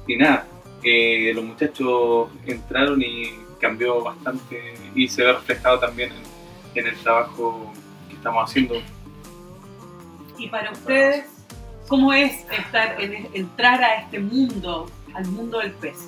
y 0.07 0.17
nada, 0.17 0.47
eh, 0.83 1.31
los 1.33 1.43
muchachos 1.43 2.29
entraron 2.45 3.01
y 3.01 3.31
cambió 3.59 4.03
bastante 4.03 4.75
y 4.93 5.07
se 5.07 5.23
ve 5.23 5.33
reflejado 5.33 5.79
también 5.79 6.11
en, 6.73 6.81
en 6.81 6.87
el 6.87 6.95
trabajo 6.97 7.73
que 8.09 8.15
estamos 8.15 8.49
haciendo. 8.49 8.75
Y 10.37 10.47
para 10.49 10.71
ustedes, 10.71 11.34
¿cómo 11.87 12.13
es 12.13 12.45
estar 12.57 13.01
en- 13.01 13.27
entrar 13.33 13.83
a 13.83 13.95
este 14.01 14.19
mundo, 14.19 14.89
al 15.13 15.25
mundo 15.27 15.59
del 15.59 15.71
pez, 15.71 16.07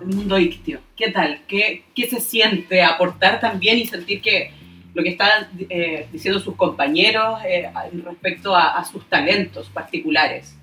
el 0.00 0.08
mundo 0.08 0.38
ictio? 0.38 0.80
¿Qué 0.96 1.10
tal? 1.10 1.40
¿Qué, 1.46 1.84
se 2.08 2.20
siente 2.20 2.82
aportar 2.82 3.40
también 3.40 3.78
y 3.78 3.86
sentir 3.86 4.20
que 4.20 4.50
lo 4.94 5.02
que 5.02 5.10
están 5.10 5.48
eh, 5.70 6.06
diciendo 6.12 6.38
sus 6.40 6.54
compañeros 6.56 7.38
eh, 7.46 7.70
respecto 8.04 8.54
a, 8.54 8.84
sus 8.84 9.08
talentos 9.08 9.68
particulares? 9.70 10.56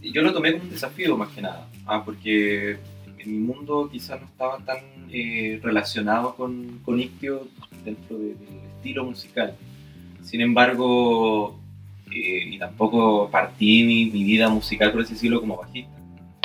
Yo 0.00 0.22
lo 0.22 0.32
tomé 0.32 0.52
como 0.52 0.64
un 0.64 0.70
desafío 0.70 1.16
más 1.16 1.28
que 1.30 1.42
nada, 1.42 1.68
ah, 1.86 2.02
porque 2.04 2.78
mi 3.26 3.38
mundo 3.38 3.88
quizás 3.90 4.20
no 4.20 4.26
estaba 4.26 4.58
tan 4.58 4.78
eh, 5.10 5.58
relacionado 5.62 6.34
con, 6.34 6.80
con 6.84 7.00
Ictio 7.00 7.48
dentro 7.84 8.16
de- 8.18 8.34
del 8.34 8.58
estilo 8.76 9.04
musical. 9.04 9.54
Sin 10.22 10.40
embargo, 10.40 11.58
eh, 12.12 12.44
y 12.46 12.58
tampoco 12.58 13.28
partí 13.30 13.84
mi, 13.84 14.24
vida 14.24 14.48
musical, 14.48 14.92
por 14.92 15.02
así 15.02 15.14
decirlo, 15.14 15.40
como 15.40 15.56
bajista. 15.56 15.96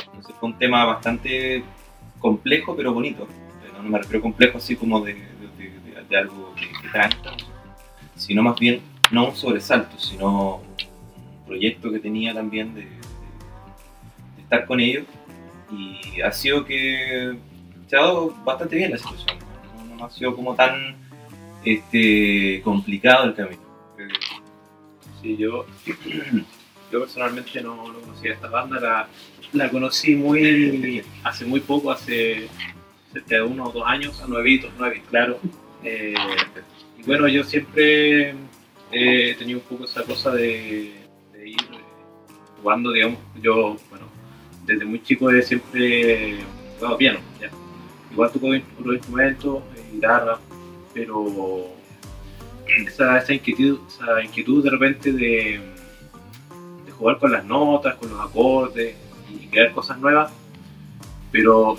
Entonces 0.06 0.34
fue 0.38 0.48
un 0.48 0.58
tema 0.58 0.84
bastante 0.84 1.64
complejo, 2.18 2.74
pero 2.76 2.92
bonito. 2.92 3.26
No, 3.76 3.82
no 3.82 3.88
me 3.88 3.98
refiero 3.98 4.22
complejo 4.22 4.58
así 4.58 4.76
como 4.76 5.00
de, 5.00 5.16
algo 6.16 6.54
que, 6.54 6.88
tranca, 6.90 7.32
sino 8.14 8.42
más 8.42 8.58
bien 8.60 8.80
no 9.10 9.28
un 9.28 9.36
sobresalto, 9.36 9.98
sino 9.98 10.56
un 10.58 11.46
proyecto 11.46 11.90
que 11.90 11.98
tenía 11.98 12.32
también 12.32 12.72
de 12.74 12.86
estar 14.38 14.64
con 14.66 14.78
ellos 14.78 15.04
y 15.72 16.20
ha 16.20 16.30
sido 16.30 16.64
que 16.64 17.36
se 17.88 17.96
ha 17.96 18.00
dado 18.00 18.34
bastante 18.44 18.76
bien 18.76 18.92
la 18.92 18.98
situación. 18.98 19.38
No, 19.88 19.96
no 19.96 20.04
ha 20.04 20.10
sido 20.10 20.36
como 20.36 20.54
tan 20.54 20.96
este, 21.64 22.60
complicado 22.62 23.24
el 23.24 23.34
camino. 23.34 23.63
Sí, 25.24 25.38
yo, 25.38 25.64
yo 26.92 27.00
personalmente 27.00 27.62
no, 27.62 27.90
no 27.90 27.98
conocía 28.00 28.34
esta 28.34 28.48
banda, 28.48 28.78
la, 28.78 29.08
la 29.54 29.70
conocí 29.70 30.14
muy 30.14 31.02
hace 31.22 31.46
muy 31.46 31.60
poco, 31.60 31.90
hace 31.90 32.50
cerca 33.10 33.36
de 33.36 33.42
uno 33.42 33.64
o 33.64 33.72
dos 33.72 33.84
años, 33.86 34.20
a 34.20 34.26
nuevitos, 34.26 34.70
nueve, 34.78 35.02
claro. 35.08 35.40
Eh, 35.82 36.14
y 36.98 37.02
bueno, 37.04 37.26
yo 37.26 37.42
siempre 37.42 38.34
he 38.92 39.34
tenido 39.38 39.60
un 39.60 39.64
poco 39.64 39.84
esa 39.86 40.02
cosa 40.02 40.30
de, 40.32 40.92
de 41.32 41.48
ir 41.48 41.56
eh, 41.72 41.80
jugando, 42.60 42.92
digamos, 42.92 43.18
yo, 43.40 43.78
bueno, 43.88 44.06
desde 44.66 44.84
muy 44.84 45.02
chico 45.02 45.30
he 45.30 45.40
siempre 45.40 46.36
jugado 46.78 46.98
piano, 46.98 47.20
ya. 47.40 47.48
Igual 48.12 48.30
toco 48.30 48.48
otros 48.78 48.96
instrumentos, 48.96 49.62
eh, 49.74 49.84
guitarra, 49.94 50.38
pero 50.92 51.73
esa, 52.86 53.18
esa 53.18 53.34
inquietud, 53.34 53.78
esa 53.88 54.22
inquietud 54.22 54.62
de 54.62 54.70
repente 54.70 55.12
de, 55.12 55.60
de 56.86 56.92
jugar 56.92 57.18
con 57.18 57.32
las 57.32 57.44
notas, 57.44 57.96
con 57.96 58.10
los 58.10 58.20
acordes 58.20 58.96
y 59.30 59.46
crear 59.46 59.72
cosas 59.72 59.98
nuevas, 59.98 60.32
pero 61.30 61.76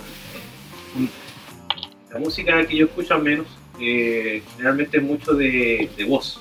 la 2.12 2.18
música 2.18 2.66
que 2.66 2.76
yo 2.76 2.86
escucho 2.86 3.14
al 3.14 3.22
menos 3.22 3.46
eh, 3.80 4.42
generalmente 4.52 4.98
es 4.98 5.02
mucho 5.02 5.34
de, 5.34 5.90
de 5.96 6.04
voz. 6.04 6.40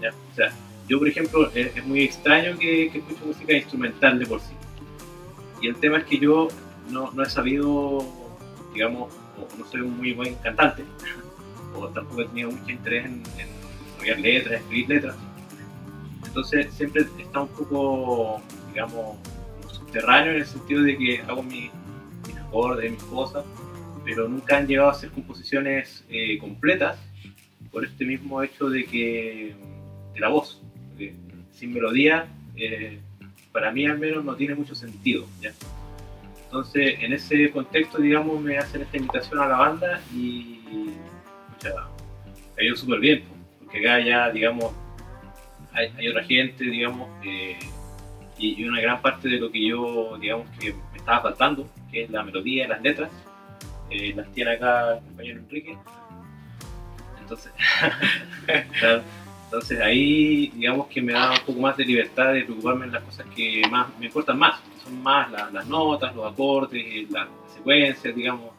¿ya? 0.00 0.10
O 0.10 0.34
sea, 0.34 0.52
yo 0.88 0.98
por 0.98 1.08
ejemplo 1.08 1.50
es, 1.54 1.76
es 1.76 1.86
muy 1.86 2.02
extraño 2.02 2.58
que, 2.58 2.90
que 2.90 2.98
escuche 2.98 3.24
música 3.24 3.52
instrumental 3.54 4.18
de 4.18 4.26
por 4.26 4.40
sí. 4.40 4.52
Y 5.60 5.68
el 5.68 5.76
tema 5.76 5.98
es 5.98 6.04
que 6.04 6.18
yo 6.18 6.48
no, 6.90 7.10
no 7.12 7.22
he 7.22 7.30
sabido, 7.30 8.04
digamos, 8.74 9.12
no 9.58 9.66
soy 9.66 9.80
un 9.80 9.96
muy 9.96 10.12
buen 10.12 10.34
cantante, 10.36 10.84
o 11.74 11.88
tampoco 11.88 12.22
he 12.22 12.26
tenido 12.26 12.50
mucho 12.50 12.70
interés 12.70 13.06
en, 13.06 13.22
en 13.38 13.55
desarrollar 13.98 14.18
letras, 14.20 14.60
escribir 14.60 14.88
letras. 14.88 15.16
Entonces 16.26 16.72
siempre 16.74 17.06
está 17.18 17.40
un 17.40 17.48
poco, 17.48 18.42
digamos, 18.72 19.16
subterráneo 19.72 20.32
en 20.32 20.38
el 20.38 20.46
sentido 20.46 20.82
de 20.82 20.96
que 20.98 21.20
hago 21.22 21.42
mi- 21.42 21.70
mis 22.26 22.36
acordes, 22.36 22.90
mis 22.90 23.02
cosas, 23.04 23.44
pero 24.04 24.28
nunca 24.28 24.58
han 24.58 24.66
llegado 24.66 24.90
a 24.90 24.94
ser 24.94 25.10
composiciones 25.10 26.04
eh, 26.08 26.38
completas 26.38 26.98
por 27.70 27.84
este 27.84 28.04
mismo 28.04 28.42
hecho 28.42 28.68
de 28.70 28.84
que 28.84 29.54
de 30.14 30.20
la 30.20 30.28
voz. 30.28 30.62
sin 31.52 31.72
melodía, 31.72 32.26
eh, 32.54 32.98
para 33.50 33.72
mí 33.72 33.86
al 33.86 33.98
menos 33.98 34.22
no 34.22 34.34
tiene 34.36 34.54
mucho 34.54 34.74
sentido. 34.74 35.26
¿ya? 35.40 35.52
Entonces, 36.44 36.98
en 37.00 37.14
ese 37.14 37.50
contexto, 37.50 37.96
digamos, 37.98 38.38
me 38.42 38.58
hacen 38.58 38.82
esta 38.82 38.98
invitación 38.98 39.40
a 39.40 39.46
la 39.48 39.56
banda 39.56 40.02
y 40.14 40.60
pucha, 41.54 41.70
ha 42.58 42.62
ido 42.62 42.76
súper 42.76 43.00
bien, 43.00 43.24
porque 43.66 43.80
acá 43.80 44.00
ya, 44.00 44.30
digamos, 44.30 44.72
hay, 45.72 46.08
otra 46.08 46.22
gente, 46.22 46.64
digamos, 46.64 47.08
eh, 47.24 47.58
y, 48.38 48.64
una 48.64 48.80
gran 48.80 49.02
parte 49.02 49.28
de 49.28 49.38
lo 49.38 49.50
que 49.50 49.66
yo, 49.66 50.16
digamos, 50.20 50.48
que 50.58 50.72
me 50.92 50.98
estaba 50.98 51.22
faltando, 51.22 51.68
que 51.90 52.04
es 52.04 52.10
la 52.10 52.22
melodía, 52.22 52.68
las 52.68 52.80
letras, 52.80 53.10
eh, 53.90 54.12
las 54.14 54.30
tiene 54.32 54.52
acá 54.52 54.94
el 54.94 55.04
compañero 55.04 55.40
Enrique. 55.40 55.76
Entonces, 57.20 57.52
entonces 59.46 59.80
ahí, 59.80 60.52
digamos 60.54 60.86
que 60.86 61.02
me 61.02 61.12
da 61.12 61.32
un 61.32 61.38
poco 61.44 61.60
más 61.60 61.76
de 61.76 61.84
libertad 61.84 62.32
de 62.32 62.44
preocuparme 62.44 62.84
en 62.84 62.92
las 62.92 63.02
cosas 63.02 63.26
que 63.34 63.62
más 63.68 63.88
me 63.98 64.06
importan 64.06 64.38
más, 64.38 64.60
que 64.60 64.84
son 64.84 65.02
más 65.02 65.28
la- 65.32 65.50
las 65.50 65.66
notas, 65.66 66.14
los 66.14 66.32
acordes, 66.32 67.10
las 67.10 67.26
secuencias, 67.52 68.14
digamos, 68.14 68.52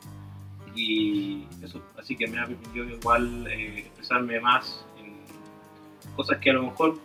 y 0.76 1.46
eso, 1.64 1.82
así 1.98 2.18
que 2.18 2.28
me 2.28 2.40
ha 2.40 2.46
permitido 2.46 2.90
igual 2.90 3.48
eh, 3.48 3.80
expresarme 3.80 4.38
más 4.42 4.86
cosas 6.18 6.40
que 6.40 6.50
a 6.50 6.54
lo 6.54 6.64
mejor, 6.64 7.00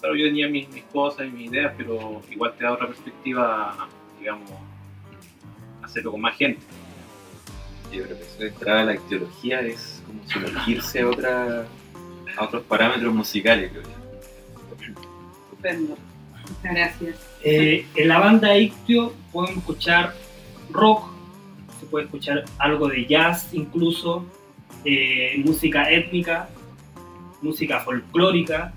claro, 0.00 0.16
yo 0.16 0.24
tenía 0.24 0.48
mis, 0.48 0.68
mis 0.70 0.84
cosas 0.84 1.26
y 1.26 1.30
mis 1.30 1.50
ideas, 1.50 1.74
pero 1.76 2.22
igual 2.30 2.54
te 2.56 2.64
da 2.64 2.72
otra 2.72 2.86
perspectiva, 2.86 3.88
digamos, 4.18 4.50
hacerlo 5.82 6.12
con 6.12 6.22
más 6.22 6.36
gente. 6.36 6.62
Yo 7.92 8.04
creo 8.04 8.16
que 8.16 8.22
eso 8.22 8.38
de 8.38 8.48
entrar 8.48 8.78
a 8.78 8.84
la 8.84 8.94
ictiología 8.94 9.60
es 9.60 10.02
como 10.06 10.26
sumergirse 10.26 11.00
a, 11.00 11.08
otra, 11.08 11.66
a 12.38 12.44
otros 12.44 12.62
parámetros 12.62 13.12
musicales, 13.12 13.70
creo 13.70 13.82
yo. 13.82 13.90
Estupendo. 15.44 15.96
Muchas 16.40 16.74
gracias. 16.74 17.16
Eh, 17.44 17.86
en 17.94 18.08
la 18.08 18.18
banda 18.18 18.56
Ictio 18.56 19.12
podemos 19.32 19.58
escuchar 19.58 20.14
rock, 20.70 21.10
se 21.78 21.86
puede 21.86 22.06
escuchar 22.06 22.44
algo 22.58 22.88
de 22.88 23.04
jazz 23.06 23.52
incluso, 23.52 24.24
eh, 24.84 25.40
música 25.44 25.90
étnica, 25.90 26.48
música 27.42 27.80
folclórica. 27.80 28.72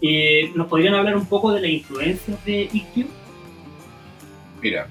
Eh, 0.00 0.50
¿Nos 0.54 0.66
podrían 0.68 0.94
hablar 0.94 1.16
un 1.16 1.26
poco 1.26 1.52
de 1.52 1.60
las 1.60 1.70
influencias 1.70 2.42
de 2.44 2.62
Ictio? 2.72 3.06
Mira, 4.62 4.88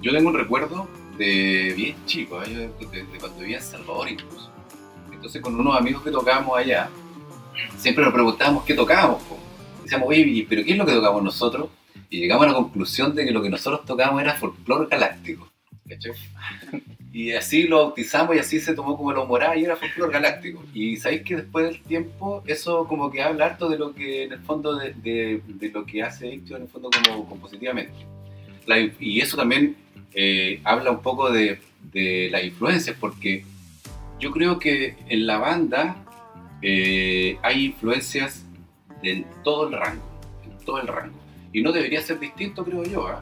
yo 0.00 0.12
tengo 0.12 0.28
un 0.30 0.34
recuerdo 0.36 0.88
de 1.16 1.72
bien 1.76 1.96
chico, 2.06 2.42
¿eh? 2.42 2.70
De, 2.80 3.04
cuando 3.18 3.38
vivía 3.40 3.58
en 3.58 3.62
Salvador 3.62 4.08
incluso. 4.08 4.50
Entonces 5.12 5.40
con 5.42 5.54
unos 5.58 5.76
amigos 5.76 6.02
que 6.02 6.10
tocábamos 6.10 6.58
allá, 6.58 6.88
siempre 7.76 8.02
nos 8.04 8.12
preguntábamos 8.14 8.64
qué 8.64 8.74
tocábamos. 8.74 9.22
Decíamos, 9.82 10.08
oye, 10.08 10.20
¿y- 10.20 10.42
¿pero 10.44 10.64
qué 10.64 10.72
es 10.72 10.78
lo 10.78 10.86
que 10.86 10.92
tocamos 10.92 11.22
nosotros? 11.22 11.68
Y 12.08 12.20
llegamos 12.20 12.44
a 12.44 12.48
la 12.48 12.54
conclusión 12.54 13.14
de 13.14 13.24
que 13.24 13.30
lo 13.32 13.42
que 13.42 13.50
nosotros 13.50 13.84
tocábamos 13.84 14.22
era 14.22 14.34
folclore 14.34 14.88
galáctico. 14.90 15.48
¿cachai? 15.88 16.12
Y 17.12 17.32
así 17.32 17.64
lo 17.64 17.78
bautizamos 17.78 18.36
y 18.36 18.38
así 18.38 18.60
se 18.60 18.72
tomó 18.74 18.96
como 18.96 19.12
lo 19.12 19.26
moral 19.26 19.58
y 19.58 19.64
era 19.64 19.74
folclore 19.74 20.12
galáctico. 20.12 20.62
Y 20.72 20.96
sabéis 20.96 21.22
que 21.22 21.36
después 21.36 21.66
del 21.66 21.80
tiempo 21.82 22.42
eso 22.46 22.86
como 22.86 23.10
que 23.10 23.20
habla 23.20 23.46
harto 23.46 23.68
de 23.68 23.78
lo 23.78 23.92
que 23.94 24.24
en 24.24 24.32
el 24.32 24.38
fondo 24.40 24.76
de, 24.76 24.92
de- 24.94 25.42
de 25.46 25.68
lo 25.70 25.84
que 25.84 26.02
hace 26.04 26.28
Ictio 26.32 26.56
en 26.56 26.62
el 26.62 26.68
fondo 26.68 26.88
como 26.90 27.28
compositivamente. 27.28 27.92
La- 28.66 28.78
y 28.78 29.20
eso 29.20 29.36
también 29.36 29.74
eh, 30.14 30.60
habla 30.62 30.92
un 30.92 31.02
poco 31.02 31.30
de, 31.32 31.58
de 31.92 32.28
las 32.30 32.44
influencias, 32.44 32.96
porque 33.00 33.44
yo 34.20 34.30
creo 34.30 34.58
que 34.60 34.94
en 35.08 35.26
la 35.26 35.38
banda 35.38 35.96
eh, 36.62 37.38
hay 37.42 37.66
influencias 37.66 38.44
de 39.02 39.24
todo 39.42 39.66
el 39.68 39.72
rango, 39.74 40.02
en 40.44 40.64
todo 40.64 40.80
el 40.80 40.86
rango. 40.86 41.18
Y 41.52 41.62
no 41.62 41.72
debería 41.72 42.00
ser 42.02 42.20
distinto, 42.20 42.64
creo 42.64 42.84
yo. 42.84 43.08
¿ah? 43.08 43.20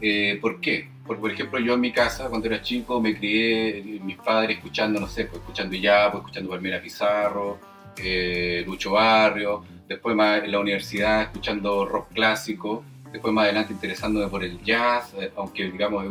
Eh, 0.00 0.38
¿Por 0.40 0.60
qué? 0.60 0.88
Porque, 1.06 1.20
por 1.20 1.32
ejemplo, 1.32 1.58
yo 1.58 1.74
en 1.74 1.80
mi 1.80 1.92
casa, 1.92 2.28
cuando 2.28 2.46
era 2.46 2.62
chico, 2.62 3.00
me 3.00 3.16
crié, 3.16 3.78
eh, 3.78 4.00
mis 4.02 4.16
padres 4.18 4.58
escuchando, 4.58 5.00
no 5.00 5.08
sé, 5.08 5.24
pues 5.24 5.40
escuchando 5.40 5.76
Yapo, 5.76 6.18
escuchando 6.18 6.50
Palmera 6.50 6.80
Pizarro, 6.80 7.58
eh, 7.96 8.62
Lucho 8.66 8.92
Barrio, 8.92 9.64
después 9.88 10.14
más 10.14 10.44
en 10.44 10.52
la 10.52 10.60
universidad 10.60 11.22
escuchando 11.22 11.84
rock 11.84 12.12
clásico, 12.12 12.84
después 13.10 13.34
más 13.34 13.44
adelante 13.44 13.72
interesándome 13.72 14.28
por 14.28 14.44
el 14.44 14.62
jazz, 14.62 15.12
eh, 15.18 15.32
aunque 15.36 15.70
digamos, 15.70 16.04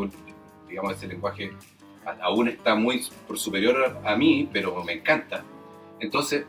digamos 0.67 0.95
ese 0.95 1.07
lenguaje 1.07 1.51
aún 2.21 2.47
está 2.47 2.75
muy 2.75 3.05
superior 3.35 3.99
a 4.03 4.15
mí, 4.15 4.49
pero 4.51 4.83
me 4.83 4.93
encanta. 4.93 5.43
Entonces, 5.99 6.45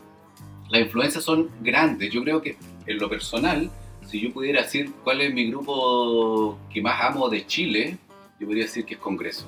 las 0.70 0.80
influencias 0.80 1.24
son 1.24 1.50
grandes. 1.60 2.10
Yo 2.10 2.22
creo 2.22 2.40
que 2.40 2.56
en 2.86 2.98
lo 2.98 3.08
personal, 3.08 3.70
si 4.06 4.20
yo 4.20 4.32
pudiera 4.32 4.62
decir 4.62 4.90
cuál 5.04 5.20
es 5.20 5.32
mi 5.32 5.50
grupo 5.50 6.58
que 6.72 6.80
más 6.80 7.00
amo 7.02 7.28
de 7.28 7.46
Chile, 7.46 7.98
yo 8.42 8.46
podría 8.48 8.64
decir 8.64 8.84
que 8.84 8.94
es 8.94 9.00
Congreso. 9.00 9.46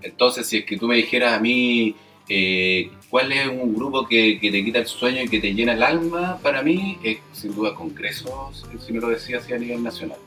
Entonces, 0.00 0.46
si 0.48 0.56
es 0.58 0.64
que 0.64 0.76
tú 0.78 0.88
me 0.88 0.96
dijeras 0.96 1.34
a 1.34 1.40
mí 1.40 1.94
eh, 2.28 2.90
cuál 3.10 3.30
es 3.30 3.46
un 3.46 3.74
grupo 3.74 4.06
que, 4.08 4.38
que 4.40 4.50
te 4.50 4.64
quita 4.64 4.78
el 4.78 4.86
sueño 4.86 5.22
y 5.22 5.28
que 5.28 5.38
te 5.38 5.52
llena 5.54 5.74
el 5.74 5.82
alma, 5.82 6.38
para 6.42 6.62
mí 6.62 6.98
es 7.02 7.18
sin 7.32 7.54
duda 7.54 7.74
Congreso, 7.74 8.50
si- 8.80 8.92
me 8.92 9.00
lo 9.00 9.08
decía 9.08 9.38
así 9.38 9.52
a 9.52 9.58
nivel 9.58 9.82
nacional. 9.82 10.18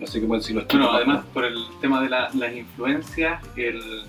No 0.00 0.06
sé 0.06 0.20
cómo 0.20 0.36
decirlo. 0.36 0.64
Bueno, 0.70 0.90
además 0.90 1.24
por 1.34 1.44
el 1.44 1.62
tema 1.80 2.02
de 2.02 2.08
la- 2.08 2.30
las 2.34 2.56
influencias, 2.56 3.40
el, 3.56 4.04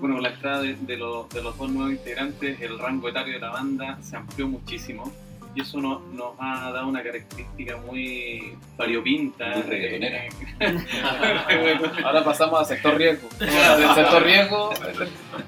bueno, 0.00 0.16
con 0.16 0.22
la 0.22 0.28
entrada 0.30 0.62
de, 0.62 0.74
de 0.74 0.96
los, 0.98 1.28
de 1.30 1.42
los 1.42 1.56
dos 1.56 1.70
nuevos 1.70 1.92
integrantes, 1.92 2.60
el 2.60 2.78
rango 2.78 3.08
etario 3.08 3.32
de 3.34 3.40
la 3.40 3.50
banda 3.50 3.98
se 4.02 4.14
amplió 4.14 4.46
muchísimo 4.46 5.10
y 5.56 5.62
eso 5.62 5.80
nos, 5.80 6.02
nos 6.12 6.34
ha 6.38 6.70
dado 6.70 6.86
una 6.86 7.02
característica 7.02 7.78
muy 7.78 8.52
variopinta. 8.76 9.48
Muy 9.54 9.62
reggaetonera. 9.62 10.24
Ahora 12.04 12.22
pasamos 12.22 12.60
al 12.60 12.66
sector 12.66 12.96
riesgo. 12.96 13.28
Del 13.40 13.94
sector 13.94 14.22
riesgo. 14.22 14.70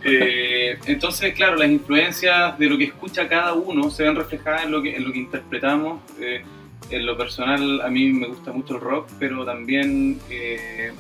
Eh, 0.05 0.79
entonces, 0.87 1.35
claro, 1.35 1.57
las 1.57 1.69
influencias 1.69 2.59
de 2.59 2.67
lo 2.69 2.79
que 2.79 2.85
escucha 2.85 3.29
cada 3.29 3.53
uno 3.53 3.91
se 3.91 4.05
ven 4.05 4.17
reflejadas 4.17 4.65
en 4.65 4.73
lo 4.73 4.83
que, 4.83 4.97
en 4.97 5.05
lo 5.05 5.13
que 5.13 5.19
interpretamos. 5.19 6.01
Eh, 6.21 6.43
en 6.91 7.05
lo 7.05 7.17
personal, 7.19 7.83
a 7.83 7.89
mí 7.91 8.07
me 8.11 8.29
gusta 8.29 8.51
mucho 8.51 8.77
el 8.77 8.81
rock, 8.81 9.09
pero 9.19 9.45
también 9.45 10.19
eh, 10.31 10.91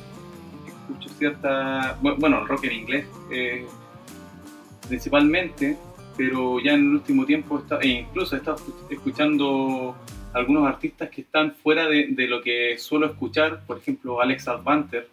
escucho 0.66 1.09
cierta. 1.18 1.97
bu- 2.03 2.16
Bueno, 2.18 2.42
el 2.42 2.49
rock 2.49 2.64
en 2.64 2.73
inglés 2.73 3.07
eh, 3.31 3.64
principalmente, 4.87 5.79
pero 6.18 6.61
ya 6.61 6.74
en 6.74 6.81
el 6.81 6.94
último 6.96 7.24
tiempo, 7.24 7.59
está, 7.61 7.78
e 7.81 7.88
incluso 7.88 8.35
he 8.35 8.38
estado 8.38 8.59
escu- 8.59 8.92
escuchando 8.92 9.96
algunos 10.35 10.66
artistas 10.66 11.09
que 11.09 11.22
están 11.22 11.54
fuera 11.54 11.88
de, 11.88 12.09
de 12.09 12.26
lo 12.26 12.42
que 12.42 12.76
suelo 12.76 13.07
escuchar, 13.07 13.64
por 13.66 13.78
ejemplo, 13.78 14.20
Alex 14.20 14.48
Advanter, 14.48 15.09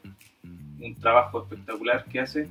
un 0.82 0.96
trabajo 0.96 1.44
espectacular 1.44 2.04
que 2.12 2.20
hace 2.20 2.48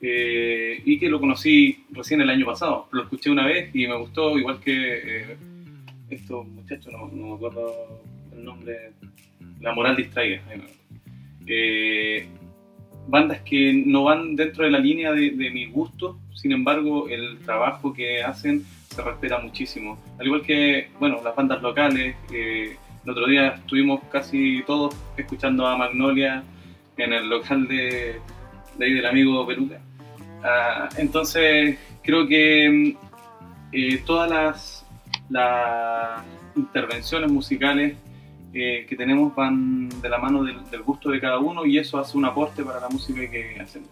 eh, 0.00 0.82
y 0.84 0.98
que 0.98 1.08
lo 1.08 1.20
conocí 1.20 1.84
recién 1.92 2.20
el 2.20 2.28
año 2.28 2.44
pasado. 2.44 2.88
Lo 2.90 3.04
escuché 3.04 3.30
una 3.30 3.46
vez 3.46 3.74
y 3.74 3.86
me 3.86 3.96
gustó, 3.96 4.36
igual 4.36 4.60
que 4.60 4.76
eh, 4.76 5.36
estos 6.10 6.46
muchachos, 6.46 6.92
no, 6.92 7.06
me 7.06 7.34
acuerdo 7.34 7.72
el 8.36 8.44
nombre, 8.44 8.92
La 9.60 9.72
Moral 9.72 9.96
Distraída. 9.96 10.42
Bandas 13.08 13.40
que 13.42 13.72
no 13.86 14.04
van 14.04 14.36
dentro 14.36 14.64
de 14.64 14.70
la 14.70 14.78
línea 14.78 15.12
de, 15.12 15.30
de 15.30 15.50
mis 15.50 15.72
gustos, 15.72 16.16
sin 16.34 16.52
embargo, 16.52 17.08
el 17.08 17.38
trabajo 17.38 17.92
que 17.92 18.22
hacen 18.22 18.64
se 18.88 19.02
respeta 19.02 19.38
muchísimo. 19.38 19.98
Al 20.18 20.26
igual 20.26 20.42
que, 20.42 20.88
bueno, 20.98 21.20
las 21.22 21.34
bandas 21.34 21.62
locales. 21.62 22.16
eh, 22.32 22.76
el 23.04 23.10
otro 23.10 23.26
día 23.26 23.48
estuvimos 23.48 24.00
casi 24.12 24.62
todos 24.64 24.94
escuchando 25.16 25.66
a 25.66 25.76
Magnolia 25.76 26.44
en 26.96 27.12
el 27.12 27.28
local 27.28 27.66
de, 27.66 28.20
de 28.78 28.84
ahí 28.84 28.92
del 28.92 29.06
amigo 29.06 29.44
Peluca. 29.44 29.80
Ah, 30.44 30.88
entonces, 30.98 31.78
creo 32.02 32.28
que 32.28 32.96
eh, 33.72 34.02
todas 34.06 34.30
las, 34.30 34.86
las 35.30 36.22
intervenciones 36.54 37.30
musicales 37.30 37.96
eh, 38.54 38.86
que 38.88 38.96
tenemos 38.96 39.34
van 39.34 39.88
de 40.00 40.08
la 40.08 40.18
mano 40.18 40.42
del, 40.42 40.68
del 40.70 40.82
gusto 40.82 41.10
de 41.10 41.20
cada 41.20 41.38
uno 41.38 41.64
y 41.64 41.78
eso 41.78 41.98
hace 41.98 42.16
un 42.16 42.24
aporte 42.24 42.62
para 42.62 42.80
la 42.80 42.88
música 42.88 43.20
que 43.30 43.58
hacemos. 43.60 43.88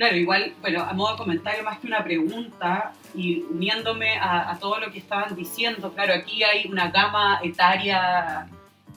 Claro, 0.00 0.16
igual, 0.16 0.54
bueno, 0.62 0.82
a 0.82 0.94
modo 0.94 1.12
de 1.12 1.18
comentario 1.18 1.62
más 1.62 1.78
que 1.78 1.86
una 1.86 2.02
pregunta 2.02 2.92
y 3.14 3.42
uniéndome 3.42 4.16
a, 4.16 4.50
a 4.50 4.58
todo 4.58 4.80
lo 4.80 4.90
que 4.90 4.98
estaban 4.98 5.36
diciendo, 5.36 5.92
claro, 5.92 6.14
aquí 6.14 6.42
hay 6.42 6.66
una 6.68 6.90
gama 6.90 7.38
etaria 7.42 8.48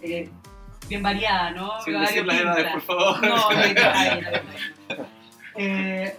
eh, 0.02 0.30
bien 0.88 1.04
variada, 1.04 1.52
¿no? 1.52 1.82
Sin 1.82 2.00
decir 2.00 2.26
las 2.26 2.40
edades, 2.40 2.72
por 2.72 2.82
favor. 2.82 3.22
No, 3.22 3.36
no. 3.36 3.48
Eh, 5.56 6.18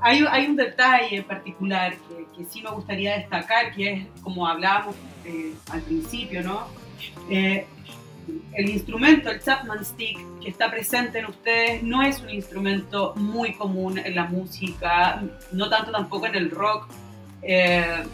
hay, 0.00 0.24
hay 0.30 0.46
un 0.46 0.54
detalle 0.54 1.16
en 1.16 1.24
particular 1.24 1.96
que, 1.96 2.24
que 2.36 2.44
sí 2.44 2.62
me 2.62 2.70
gustaría 2.70 3.16
destacar, 3.16 3.74
que 3.74 3.92
es 3.92 4.06
como 4.22 4.46
hablábamos 4.46 4.94
eh, 5.24 5.52
al 5.72 5.80
principio, 5.82 6.44
¿no? 6.44 6.68
Eh, 7.30 7.66
el 8.52 8.68
instrumento, 8.68 9.30
el 9.30 9.42
Chapman 9.42 9.84
Stick, 9.84 10.18
que 10.40 10.50
está 10.50 10.70
presente 10.70 11.20
en 11.20 11.26
ustedes, 11.26 11.82
no 11.82 12.02
es 12.02 12.20
un 12.20 12.30
instrumento 12.30 13.14
muy 13.16 13.54
común 13.54 13.98
en 13.98 14.14
la 14.14 14.24
música, 14.24 15.22
no 15.52 15.68
tanto 15.68 15.90
tampoco 15.90 16.26
en 16.26 16.34
el 16.34 16.50
rock. 16.50 16.88
eh, 17.42 18.04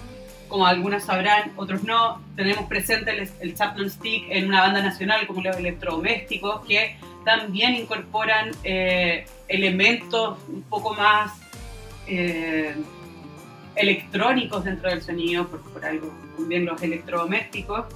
como 0.49 0.67
algunos 0.67 1.03
sabrán, 1.03 1.53
otros 1.57 1.83
no, 1.83 2.23
tenemos 2.37 2.67
presente 2.67 3.11
el, 3.11 3.29
el 3.41 3.55
Chapman 3.55 3.91
Stick 3.91 4.27
en 4.29 4.47
una 4.47 4.61
banda 4.61 4.83
nacional 4.83 5.27
como 5.27 5.43
los 5.43 5.57
electrodomésticos, 5.57 6.65
que 6.67 6.97
también 7.25 7.75
incorporan 7.75 8.51
eh, 8.63 9.27
elementos 9.49 10.39
un 10.49 10.63
poco 10.63 10.95
más 10.95 11.33
eh, 12.07 12.77
electrónicos 13.75 14.65
dentro 14.65 14.91
del 14.91 15.03
sonido, 15.03 15.49
por, 15.49 15.61
por 15.73 15.85
algo, 15.85 16.13
también 16.37 16.67
los 16.67 16.81
electrodomésticos. 16.83 17.87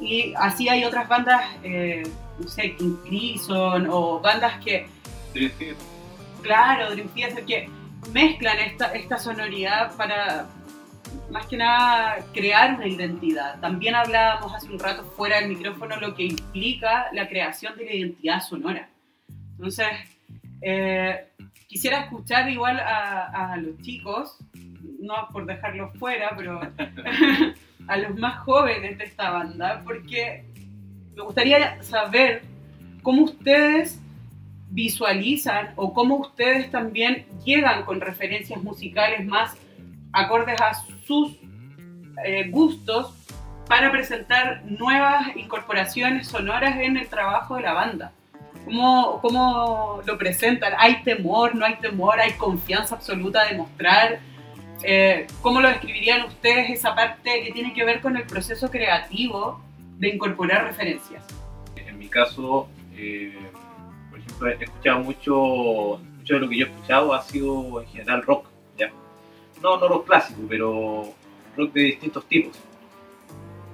Y 0.00 0.34
así 0.36 0.68
hay 0.68 0.84
otras 0.84 1.08
bandas, 1.08 1.42
eh, 1.62 2.02
no 2.38 2.48
sé, 2.48 2.76
King 2.76 2.96
Crimson 3.04 3.88
o 3.90 4.20
bandas 4.20 4.62
que, 4.62 4.88
Dream 5.32 5.52
Theater. 5.58 5.76
claro, 6.42 6.90
Dream 6.90 7.08
Theater, 7.08 7.44
que 7.44 7.68
mezclan 8.12 8.58
esta, 8.58 8.92
esta 8.92 9.18
sonoridad 9.18 9.96
para, 9.96 10.46
más 11.30 11.46
que 11.46 11.56
nada, 11.56 12.18
crear 12.32 12.74
una 12.74 12.86
identidad. 12.86 13.58
También 13.60 13.94
hablábamos 13.94 14.54
hace 14.54 14.68
un 14.68 14.78
rato 14.78 15.04
fuera 15.16 15.40
del 15.40 15.48
micrófono 15.48 15.96
lo 15.96 16.14
que 16.14 16.24
implica 16.24 17.06
la 17.12 17.28
creación 17.28 17.76
de 17.76 17.84
la 17.84 17.92
identidad 17.94 18.40
sonora. 18.42 18.88
Entonces, 19.52 19.88
eh, 20.68 21.28
quisiera 21.68 22.00
escuchar 22.00 22.50
igual 22.50 22.80
a, 22.80 23.56
los 23.56 23.80
chicos, 23.82 24.36
no 24.98 25.28
por 25.32 25.46
dejarlos 25.46 25.96
fuera, 25.96 26.34
pero 26.36 26.60
a 27.88 27.96
los 27.96 28.16
más 28.16 28.40
jóvenes 28.40 28.98
de 28.98 29.04
esta 29.04 29.30
banda, 29.30 29.82
porque 29.84 30.44
me 31.14 31.22
gustaría 31.22 31.80
saber 31.84 32.42
cómo 33.04 33.22
ustedes 33.22 34.02
visualizan 34.70 35.72
o 35.76 35.94
cómo 35.94 36.16
ustedes 36.16 36.68
también 36.72 37.26
llegan 37.44 37.84
con 37.84 38.00
referencias 38.00 38.60
musicales 38.60 39.24
más 39.24 39.56
acordes 40.12 40.60
a 40.60 40.74
sus 41.04 41.36
eh, 42.24 42.48
gustos 42.50 43.14
para 43.68 43.92
presentar 43.92 44.64
nuevas 44.64 45.28
incorporaciones 45.36 46.26
sonoras 46.26 46.76
en 46.80 46.96
el 46.96 47.06
trabajo 47.06 47.54
de 47.54 47.62
la 47.62 47.72
banda. 47.72 48.12
¿Cómo, 48.66 49.20
¿Cómo 49.22 50.02
lo 50.04 50.18
presentan? 50.18 50.72
¿Hay 50.76 51.00
temor? 51.04 51.54
¿No 51.54 51.64
hay 51.64 51.76
temor? 51.76 52.18
¿Hay 52.18 52.32
confianza 52.32 52.96
absoluta 52.96 53.46
de 53.46 53.58
mostrar? 53.58 54.18
Eh, 54.82 55.28
¿Cómo 55.40 55.60
lo 55.60 55.68
describirían 55.68 56.26
ustedes 56.26 56.70
esa 56.70 56.92
parte 56.92 57.44
que 57.44 57.52
tiene 57.52 57.72
que 57.72 57.84
ver 57.84 58.00
con 58.00 58.16
el 58.16 58.24
proceso 58.24 58.68
creativo 58.68 59.60
de 59.98 60.08
incorporar 60.08 60.64
referencias? 60.64 61.24
En 61.76 61.96
mi 61.96 62.08
caso, 62.08 62.68
eh, 62.96 63.38
por 64.10 64.18
ejemplo, 64.18 64.48
he 64.48 64.64
escuchado 64.64 64.98
mucho, 64.98 66.00
mucho 66.18 66.34
de 66.34 66.40
lo 66.40 66.48
que 66.48 66.58
yo 66.58 66.66
he 66.66 66.68
escuchado 66.68 67.14
ha 67.14 67.22
sido 67.22 67.80
en 67.80 67.86
general 67.86 68.22
rock, 68.22 68.48
¿ya? 68.76 68.90
No, 69.62 69.78
no 69.78 69.86
rock 69.86 70.08
clásico, 70.08 70.40
pero 70.48 71.14
rock 71.56 71.72
de 71.72 71.82
distintos 71.82 72.26
tipos. 72.26 72.58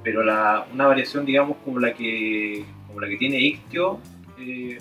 Pero 0.03 0.23
la, 0.23 0.67
una 0.71 0.87
variación, 0.87 1.25
digamos, 1.25 1.57
como 1.65 1.81
la 1.81 1.95
que, 1.95 2.67
como 2.87 3.01
la 3.01 3.09
que 3.09 3.17
tiene 3.17 3.39
Ictio, 3.41 3.99
eh, 4.43 4.79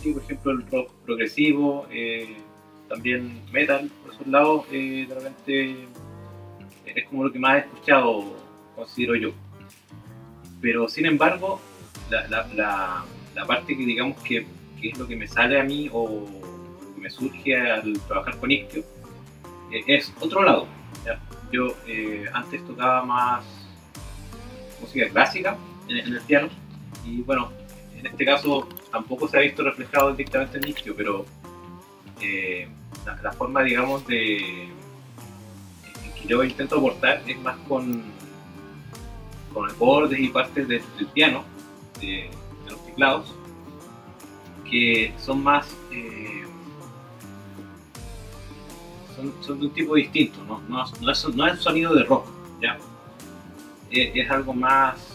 sí, 0.00 0.12
por 0.12 0.22
ejemplo, 0.22 0.52
el 0.52 0.66
rock 0.70 0.90
progresivo, 1.04 1.86
eh, 1.90 2.36
también 2.88 3.40
metal, 3.52 3.90
por 4.02 4.14
esos 4.14 4.26
lados, 4.26 4.66
eh, 4.70 5.06
de 5.08 5.14
repente 5.14 5.76
es 6.84 7.08
como 7.08 7.24
lo 7.24 7.32
que 7.32 7.38
más 7.38 7.56
he 7.56 7.58
escuchado, 7.60 8.36
considero 8.76 9.16
yo. 9.16 9.30
Pero 10.60 10.88
sin 10.88 11.06
embargo, 11.06 11.60
la, 12.10 13.04
la, 13.34 13.46
parte 13.46 13.76
que 13.76 13.84
digamos 13.84 14.20
que, 14.22 14.46
es 14.82 14.98
lo 14.98 15.06
que 15.06 15.16
me 15.16 15.26
sale 15.26 15.60
a 15.60 15.64
mí 15.64 15.88
o 15.92 16.26
que 16.94 17.00
me 17.00 17.10
surge 17.10 17.56
al 17.56 17.92
trabajar 18.00 18.36
con 18.38 18.50
Ictio 18.50 18.84
eh, 19.70 19.82
es 19.86 20.12
otro 20.20 20.42
lado. 20.42 20.66
¿ya? 21.04 21.18
Yo 21.50 21.74
eh, 21.86 22.26
antes 22.32 22.64
tocaba 22.66 23.04
más 23.04 23.44
música 24.80 25.08
clásica 25.08 25.56
en, 25.88 26.14
el 26.14 26.20
piano 26.22 26.48
y 27.04 27.22
bueno, 27.22 27.52
en 28.02 28.08
este 28.08 28.24
caso 28.24 28.68
tampoco 28.90 29.28
se 29.28 29.38
ha 29.38 29.40
visto 29.40 29.62
reflejado 29.62 30.12
directamente 30.12 30.58
en 30.58 30.64
Nictio, 30.64 30.92
pero 30.96 31.24
eh, 32.20 32.68
la, 33.22 33.32
forma, 33.32 33.62
digamos, 33.62 34.04
de 34.08 34.64
en 34.64 36.12
que 36.20 36.26
yo 36.26 36.42
intento 36.42 36.78
aportar 36.78 37.22
es 37.28 37.38
más 37.40 37.56
con, 37.68 38.02
con 39.54 39.70
acordes 39.70 40.18
y 40.18 40.28
partes 40.28 40.66
del, 40.66 40.82
piano, 41.14 41.44
de, 42.00 42.28
los 42.68 42.84
teclados, 42.86 43.32
que 44.68 45.14
son 45.18 45.44
más... 45.44 45.68
eh, 45.92 46.42
son, 49.42 49.60
de 49.60 49.66
un 49.66 49.72
tipo 49.72 49.94
distinto, 49.94 50.42
no, 50.44 50.60
no, 50.68 51.12
es, 51.12 51.28
no 51.28 51.46
es 51.46 51.60
sonido 51.60 51.94
de 51.94 52.02
rock, 52.02 52.26
¿ya? 52.60 52.78
Es 53.92 54.28
algo 54.28 54.52
más... 54.54 55.11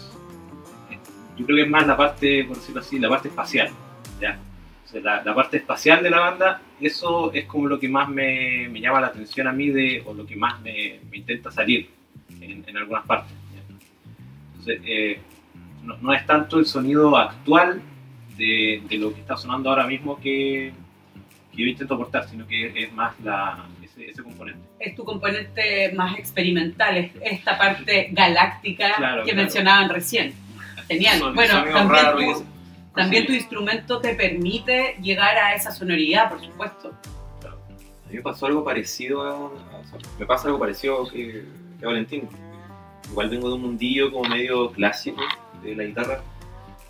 Yo 1.38 1.46
creo 1.46 1.58
que 1.58 1.64
es 1.64 1.70
más 1.70 1.86
la 1.86 1.96
parte, 1.96 2.44
por 2.46 2.58
decirlo 2.58 2.82
así, 2.82 3.00
la 3.00 3.10
parte 3.10 3.28
espacial, 3.30 3.70
¿ya? 4.20 4.40
O 4.86 4.90
sea, 4.90 5.02
la, 5.02 5.24
la 5.24 5.36
parte 5.36 5.58
espacial 5.58 6.02
de 6.02 6.10
la 6.10 6.20
banda, 6.20 6.62
eso 6.80 7.32
es 7.34 7.46
como 7.46 7.68
lo 7.68 7.78
que 7.80 7.90
más 7.90 8.08
me, 8.10 8.68
me 8.70 8.80
llama 8.80 9.02
la 9.02 9.08
atención 9.08 9.48
a 9.48 9.52
mí, 9.52 9.70
de, 9.70 10.02
o 10.06 10.14
lo 10.14 10.26
que 10.26 10.36
más 10.36 10.60
me, 10.62 11.00
me 11.12 11.18
intenta 11.18 11.52
salir 11.52 11.90
en, 12.42 12.64
en 12.66 12.78
algunas 12.78 13.06
partes. 13.06 13.34
¿ya? 13.54 13.62
Entonces, 14.52 14.82
eh, 14.86 15.20
no, 15.84 15.98
no 15.98 16.14
es 16.14 16.26
tanto 16.26 16.58
el 16.60 16.66
sonido 16.66 17.16
actual 17.18 17.82
de, 18.38 18.82
de 18.88 18.98
lo 18.98 19.14
que 19.14 19.20
está 19.22 19.36
sonando 19.36 19.70
ahora 19.70 19.86
mismo 19.88 20.20
que, 20.20 20.72
que 21.52 21.62
yo 21.62 21.68
intento 21.68 21.96
aportar, 21.96 22.28
sino 22.30 22.48
que 22.48 22.72
es 22.84 22.94
más 22.94 23.14
la, 23.24 23.66
ese, 23.84 24.10
ese 24.10 24.24
componente. 24.24 24.60
Es 24.80 24.96
tu 24.96 25.04
componente 25.04 25.92
más 25.96 26.18
experimental, 26.18 26.98
es 26.98 27.12
esta 27.22 27.58
parte 27.58 28.10
galáctica 28.12 28.96
Claro, 28.96 29.24
que 29.24 29.32
claro. 29.32 29.44
mencionaban 29.44 29.90
recién. 29.90 30.34
Genial. 30.88 31.20
Son- 31.20 31.36
bueno, 31.36 31.54
también, 31.74 32.34
tu, 32.34 32.46
también 32.96 33.26
tu 33.28 33.34
instrumento 33.34 34.00
te 34.00 34.16
permite 34.16 34.96
llegar 35.02 35.38
a 35.38 35.54
esa 35.54 35.72
sonoridad, 35.72 36.30
por 36.30 36.42
supuesto. 36.44 36.94
A 37.46 38.10
mí 38.10 38.16
me 38.16 38.22
pasó 38.22 38.46
algo 38.46 38.64
parecido 38.64 39.22
a. 39.24 39.52
me 40.18 40.26
pasa 40.26 40.48
algo 40.48 40.60
parecido 40.60 41.08
que, 41.10 41.44
que 41.80 41.86
a 41.86 41.90
Valentín. 41.90 42.28
Igual 43.12 43.30
vengo 43.30 43.48
de 43.50 43.56
un 43.56 43.62
mundillo 43.62 44.12
como 44.12 44.28
medio 44.30 44.72
clásico 44.72 45.22
de 45.64 45.76
la 45.76 45.84
guitarra. 45.84 46.22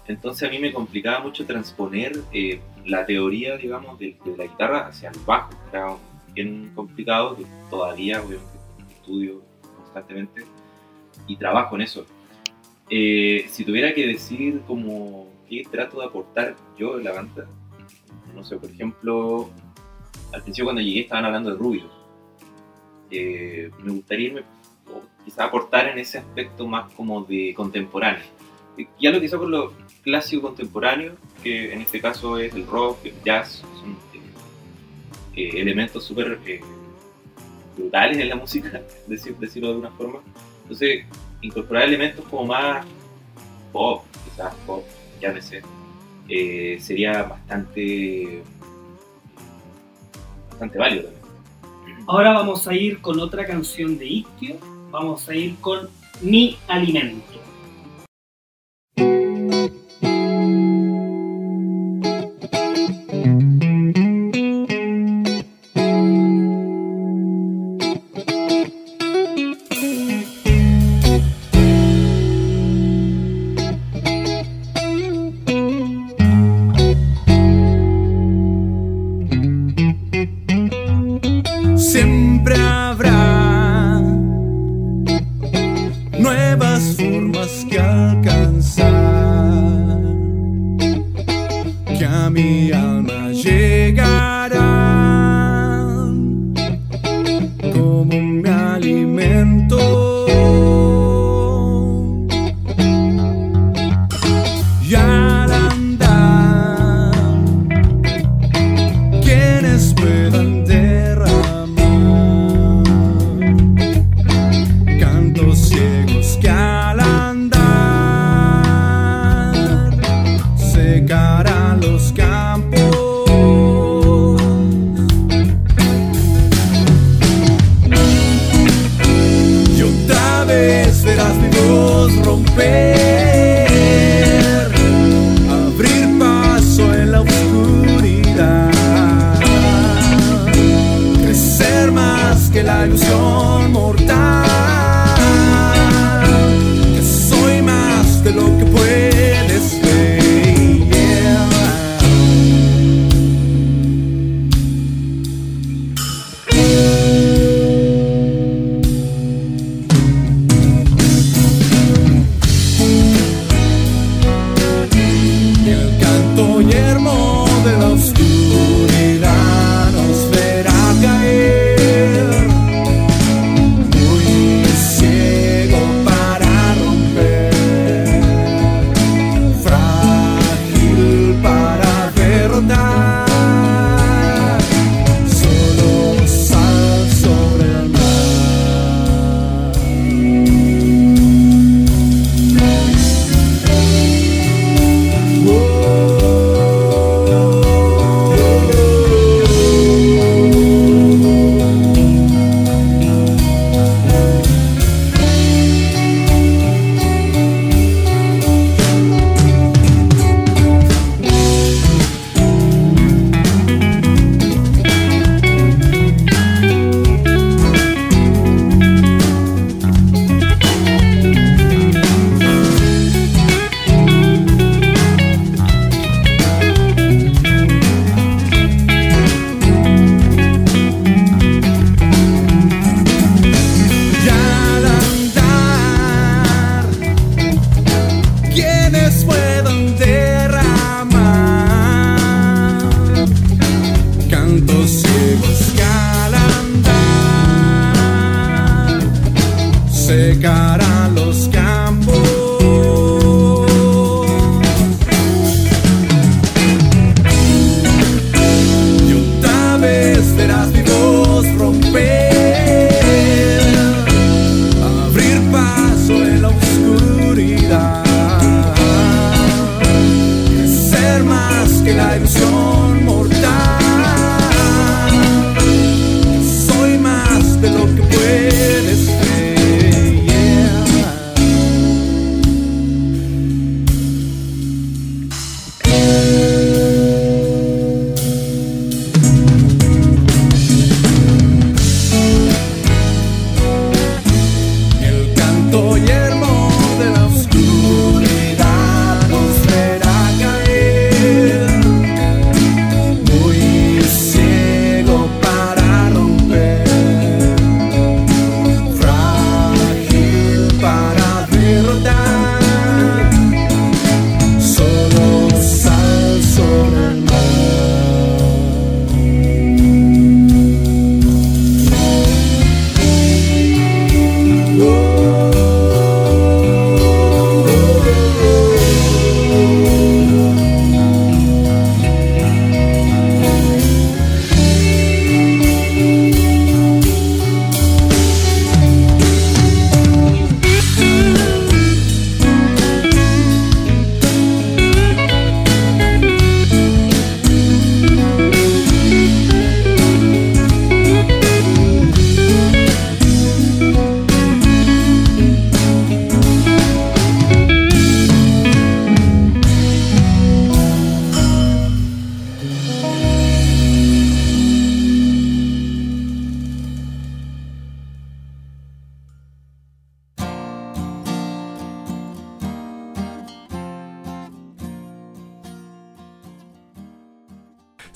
Entonces 0.07 0.47
a 0.47 0.51
mí 0.51 0.57
me 0.59 0.71
complicaba 0.71 1.19
mucho 1.19 1.45
transponer 1.45 2.13
eh, 2.31 2.61
la 2.85 3.05
teoría, 3.05 3.57
digamos, 3.57 3.99
de, 3.99 4.15
de 4.23 4.37
la 4.37 4.45
guitarra 4.45 4.87
hacia 4.87 5.09
el 5.09 5.19
bajo. 5.25 5.49
Era 5.71 5.95
bien 6.33 6.71
complicado, 6.75 7.35
que 7.35 7.45
todavía 7.69 8.21
obviamente 8.21 8.57
estudio 8.99 9.41
constantemente 9.75 10.45
y 11.27 11.35
trabajo 11.35 11.75
en 11.75 11.81
eso. 11.81 12.05
Eh, 12.89 13.45
si 13.49 13.65
tuviera 13.65 13.93
que 13.93 14.07
decir 14.07 14.61
como 14.65 15.27
qué 15.49 15.63
trato 15.69 15.99
de 15.99 16.05
aportar 16.05 16.55
yo 16.77 16.97
en 16.97 17.03
la 17.03 17.13
banda, 17.13 17.47
no 18.33 18.43
sé, 18.43 18.57
por 18.57 18.69
ejemplo, 18.69 19.49
al 20.31 20.41
principio 20.43 20.65
cuando 20.65 20.81
llegué 20.81 21.01
estaban 21.01 21.25
hablando 21.25 21.51
de 21.51 21.57
Rubio. 21.57 21.89
Eh, 23.09 23.71
me 23.83 23.91
gustaría 23.91 24.27
irme, 24.27 24.43
quizá 25.25 25.45
aportar 25.45 25.87
en 25.89 25.99
ese 25.99 26.17
aspecto 26.17 26.67
más 26.67 26.91
como 26.93 27.23
de 27.23 27.53
contemporáneo. 27.55 28.23
Ya 28.99 29.11
lo 29.11 29.19
que 29.19 29.25
hizo 29.25 29.39
con 29.39 29.51
lo 29.51 29.73
clásico 30.03 30.43
contemporáneo, 30.43 31.15
que 31.43 31.73
en 31.73 31.81
este 31.81 31.99
caso 31.99 32.37
es 32.37 32.53
el 32.53 32.67
rock, 32.67 33.05
el 33.05 33.15
jazz, 33.25 33.63
son 33.79 33.97
eh, 35.35 35.49
elementos 35.55 36.05
súper 36.05 36.39
brutales 37.75 38.17
en 38.17 38.29
la 38.29 38.35
música, 38.35 38.81
decir, 39.07 39.35
decirlo 39.37 39.69
de 39.69 39.73
alguna 39.73 39.91
forma. 39.91 40.19
Entonces, 40.61 41.05
incorporar 41.41 41.83
elementos 41.83 42.25
como 42.25 42.45
más 42.45 42.85
pop, 43.71 44.03
quizás 44.25 44.53
pop, 44.65 44.83
llámese, 45.21 45.61
eh, 46.29 46.77
sería 46.81 47.23
bastante, 47.23 48.43
bastante 50.49 50.77
válido 50.77 51.03
también. 51.03 52.03
Ahora 52.07 52.31
vamos 52.33 52.67
a 52.67 52.73
ir 52.73 53.01
con 53.01 53.19
otra 53.19 53.45
canción 53.45 53.97
de 53.97 54.05
Ictio. 54.05 54.55
Vamos 54.91 55.27
a 55.27 55.35
ir 55.35 55.57
con 55.57 55.89
Mi 56.21 56.57
Alimento. 56.67 57.46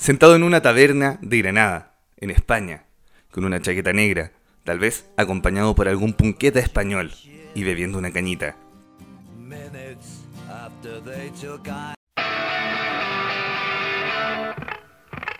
Sentado 0.02 0.34
en 0.34 0.42
una 0.42 0.60
taberna 0.60 1.20
de 1.22 1.38
Granada, 1.38 1.94
en 2.16 2.32
España, 2.32 2.86
con 3.30 3.44
una 3.44 3.62
chaqueta 3.62 3.92
negra, 3.92 4.32
tal 4.64 4.80
vez 4.80 5.08
acompañado 5.16 5.76
por 5.76 5.86
algún 5.86 6.12
punqueta 6.14 6.58
español, 6.58 7.12
y 7.54 7.62
bebiendo 7.62 7.98
una 7.98 8.10
cañita. 8.10 8.56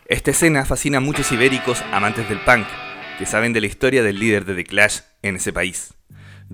Esta 0.07 0.31
escena 0.31 0.65
fascina 0.65 0.99
a 0.99 1.01
muchos 1.01 1.33
ibéricos 1.33 1.83
amantes 1.91 2.29
del 2.29 2.39
punk, 2.39 2.69
que 3.19 3.27
saben 3.27 3.53
de 3.53 3.63
la 3.63 3.67
historia 3.67 4.05
del 4.05 4.21
líder 4.21 4.45
de 4.45 4.55
The 4.55 4.65
Clash 4.65 5.01
en 5.23 5.35
ese 5.35 5.53
país. 5.53 5.95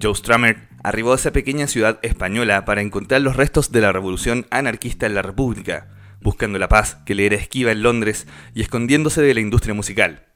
Joe 0.01 0.15
Strummer 0.15 0.67
arribó 0.83 1.13
a 1.13 1.17
esa 1.17 1.33
pequeña 1.33 1.67
ciudad 1.67 1.99
española 2.01 2.65
para 2.65 2.81
encontrar 2.81 3.21
los 3.21 3.37
restos 3.37 3.71
de 3.71 3.83
la 3.83 3.93
revolución 3.93 4.47
anarquista 4.49 5.05
en 5.05 5.15
la 5.15 5.21
República, 5.21 5.89
buscando 6.21 6.59
la 6.59 6.69
paz 6.69 6.99
que 7.07 7.14
le 7.14 7.27
era 7.27 7.37
esquiva 7.37 7.73
en 7.73 7.83
Londres 7.83 8.27
y 8.55 8.62
escondiéndose 8.62 9.23
de 9.23 9.35
la 9.35 9.41
industria 9.41 9.75
musical. 9.75 10.27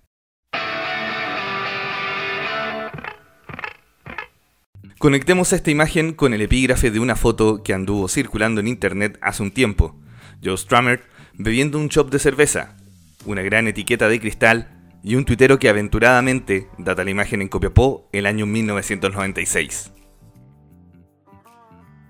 Conectemos 4.99 5.53
esta 5.53 5.71
imagen 5.73 6.13
con 6.13 6.33
el 6.33 6.43
epígrafe 6.43 6.93
de 6.93 7.01
una 7.01 7.17
foto 7.17 7.65
que 7.65 7.75
anduvo 7.75 8.07
circulando 8.07 8.61
en 8.61 8.69
internet 8.69 9.19
hace 9.21 9.43
un 9.43 9.51
tiempo. 9.51 10.01
Joe 10.45 10.57
Strummer 10.57 11.03
bebiendo 11.35 11.79
un 11.79 11.89
chop 11.89 12.11
de 12.13 12.21
cerveza, 12.21 12.77
una 13.25 13.43
gran 13.43 13.67
etiqueta 13.67 14.09
de 14.09 14.21
cristal 14.21 14.69
y 15.03 15.17
un 15.17 15.25
tuitero 15.25 15.59
que 15.59 15.69
aventuradamente 15.69 16.69
data 16.79 17.03
la 17.03 17.11
imagen 17.11 17.43
en 17.43 17.49
Copiapó 17.49 18.09
el 18.13 18.27
año 18.27 18.47
1996. 18.47 19.93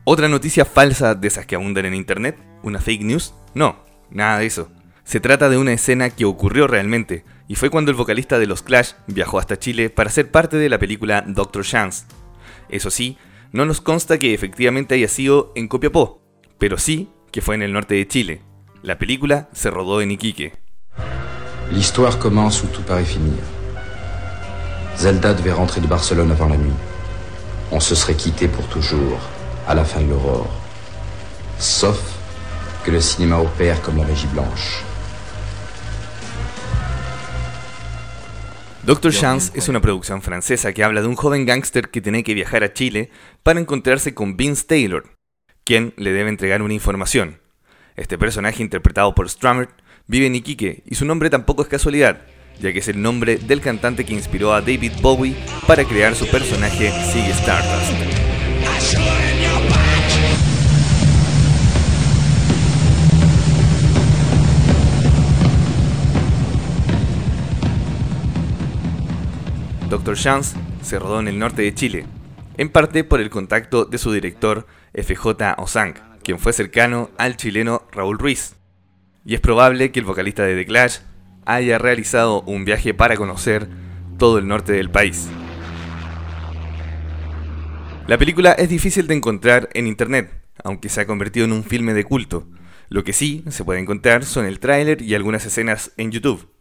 ¿Otra 0.04 0.28
noticia 0.28 0.64
falsa 0.64 1.14
de 1.14 1.28
esas 1.28 1.46
que 1.46 1.54
abundan 1.54 1.86
en 1.86 1.94
internet? 1.94 2.36
¿Una 2.62 2.80
fake 2.80 3.02
news? 3.02 3.34
No, 3.54 3.76
nada 4.10 4.38
de 4.38 4.46
eso. 4.46 4.70
Se 5.04 5.20
trata 5.20 5.48
de 5.48 5.58
una 5.58 5.72
escena 5.72 6.10
que 6.10 6.24
ocurrió 6.24 6.66
realmente, 6.66 7.24
y 7.48 7.56
fue 7.56 7.70
cuando 7.70 7.90
el 7.90 7.96
vocalista 7.96 8.38
de 8.38 8.46
los 8.46 8.62
Clash 8.62 8.92
viajó 9.08 9.38
hasta 9.38 9.58
Chile 9.58 9.90
para 9.90 10.10
ser 10.10 10.30
parte 10.30 10.56
de 10.56 10.68
la 10.68 10.78
película 10.78 11.22
Doctor 11.26 11.64
Chance. 11.64 12.06
Eso 12.68 12.90
sí, 12.90 13.18
no 13.52 13.66
nos 13.66 13.80
consta 13.80 14.18
que 14.18 14.32
efectivamente 14.32 14.94
haya 14.94 15.08
sido 15.08 15.52
en 15.54 15.68
Copiapó, 15.68 16.22
pero 16.58 16.78
sí 16.78 17.10
que 17.30 17.42
fue 17.42 17.54
en 17.54 17.62
el 17.62 17.72
norte 17.72 17.94
de 17.94 18.06
Chile. 18.06 18.42
La 18.82 18.98
película 18.98 19.48
se 19.52 19.70
rodó 19.70 20.00
en 20.00 20.12
Iquique. 20.12 20.54
L'histoire 21.70 22.18
commence 22.18 22.62
où 22.62 22.68
tout 22.68 22.82
paraît 22.86 23.04
finir. 23.04 23.38
Zelda 24.96 25.34
devait 25.34 25.52
rentrer 25.52 25.80
de 25.80 25.86
Barcelone 25.86 26.30
avant 26.30 26.48
la 26.48 26.56
nuit. 26.56 26.72
On 27.70 27.80
se 27.80 27.94
serait 27.94 28.16
quitté 28.16 28.48
pour 28.48 28.66
toujours, 28.68 29.18
à 29.66 29.74
la 29.74 29.84
fin 29.84 30.00
de 30.00 30.10
l'aurore. 30.10 30.50
Sauf 31.58 31.98
que 32.84 32.90
le 32.90 33.00
cinéma 33.00 33.38
opère 33.38 33.80
comme 33.82 33.98
la 33.98 34.06
magie 34.06 34.28
blanche. 34.32 34.82
Doctor 38.84 39.12
Chance 39.12 39.52
es 39.54 39.68
una 39.68 39.80
producción 39.80 40.22
francesa 40.22 40.72
que 40.72 40.82
habla 40.82 41.02
de 41.02 41.06
un 41.06 41.14
joven 41.14 41.46
gángster 41.46 41.90
que 41.90 42.00
tiene 42.00 42.24
que 42.24 42.34
viajar 42.34 42.64
a 42.64 42.72
Chile 42.72 43.10
para 43.44 43.60
encontrarse 43.60 44.12
con 44.12 44.36
Vince 44.36 44.64
Taylor, 44.66 45.04
quien 45.62 45.94
le 45.96 46.12
debe 46.12 46.30
entregar 46.30 46.62
una 46.62 46.74
información. 46.74 47.38
Este 47.94 48.18
personaje, 48.18 48.60
interpretado 48.60 49.14
por 49.14 49.30
Strummer, 49.30 49.68
vive 50.08 50.26
en 50.26 50.34
Iquique 50.34 50.82
y 50.84 50.96
su 50.96 51.04
nombre 51.04 51.30
tampoco 51.30 51.62
es 51.62 51.68
casualidad, 51.68 52.22
ya 52.60 52.72
que 52.72 52.80
es 52.80 52.88
el 52.88 53.00
nombre 53.00 53.36
del 53.36 53.60
cantante 53.60 54.04
que 54.04 54.14
inspiró 54.14 54.52
a 54.52 54.60
David 54.60 54.94
Bowie 55.00 55.36
para 55.68 55.84
crear 55.84 56.16
su 56.16 56.26
personaje 56.26 56.90
Ziggy 57.12 57.30
Stardust. 57.30 59.31
Doctor 69.92 70.16
Chance 70.16 70.56
se 70.80 70.98
rodó 70.98 71.20
en 71.20 71.28
el 71.28 71.38
norte 71.38 71.60
de 71.60 71.74
Chile, 71.74 72.06
en 72.56 72.70
parte 72.70 73.04
por 73.04 73.20
el 73.20 73.28
contacto 73.28 73.84
de 73.84 73.98
su 73.98 74.10
director 74.10 74.66
FJ 74.94 75.26
Ozang, 75.58 75.92
quien 76.24 76.38
fue 76.38 76.54
cercano 76.54 77.10
al 77.18 77.36
chileno 77.36 77.82
Raúl 77.92 78.18
Ruiz. 78.18 78.56
Y 79.26 79.34
es 79.34 79.42
probable 79.42 79.92
que 79.92 80.00
el 80.00 80.06
vocalista 80.06 80.44
de 80.44 80.56
The 80.56 80.64
Clash 80.64 81.00
haya 81.44 81.76
realizado 81.76 82.40
un 82.44 82.64
viaje 82.64 82.94
para 82.94 83.18
conocer 83.18 83.68
todo 84.16 84.38
el 84.38 84.48
norte 84.48 84.72
del 84.72 84.90
país. 84.90 85.28
La 88.06 88.16
película 88.16 88.52
es 88.52 88.70
difícil 88.70 89.06
de 89.06 89.16
encontrar 89.16 89.68
en 89.74 89.86
internet, 89.86 90.32
aunque 90.64 90.88
se 90.88 91.02
ha 91.02 91.06
convertido 91.06 91.44
en 91.44 91.52
un 91.52 91.64
filme 91.64 91.92
de 91.92 92.04
culto. 92.04 92.48
Lo 92.88 93.04
que 93.04 93.12
sí 93.12 93.44
se 93.50 93.62
puede 93.62 93.80
encontrar 93.80 94.24
son 94.24 94.46
el 94.46 94.58
tráiler 94.58 95.02
y 95.02 95.14
algunas 95.14 95.44
escenas 95.44 95.92
en 95.98 96.12
YouTube. 96.12 96.51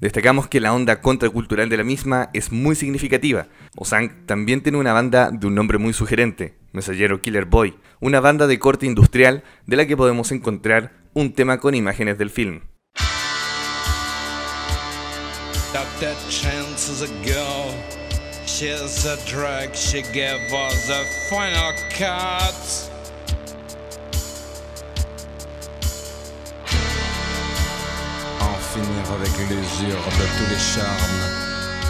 Destacamos 0.00 0.46
que 0.46 0.60
la 0.60 0.72
onda 0.72 1.00
contracultural 1.00 1.68
de 1.68 1.76
la 1.76 1.82
misma 1.82 2.30
es 2.32 2.52
muy 2.52 2.76
significativa. 2.76 3.48
Ozang 3.76 4.26
también 4.26 4.62
tiene 4.62 4.78
una 4.78 4.92
banda 4.92 5.30
de 5.32 5.46
un 5.48 5.56
nombre 5.56 5.78
muy 5.78 5.92
sugerente, 5.92 6.56
Mensajero 6.72 7.20
Killer 7.20 7.46
Boy, 7.46 7.74
una 8.00 8.20
banda 8.20 8.46
de 8.46 8.60
corte 8.60 8.86
industrial 8.86 9.42
de 9.66 9.76
la 9.76 9.86
que 9.86 9.96
podemos 9.96 10.30
encontrar 10.30 10.92
un 11.14 11.32
tema 11.32 11.58
con 11.58 11.74
imágenes 11.74 12.16
del 12.16 12.30
film. 12.30 12.60
Finir 28.74 29.04
avec 29.12 29.32
de 29.32 29.36
tous 30.36 30.48
les 30.50 30.58
charmes. 30.58 31.22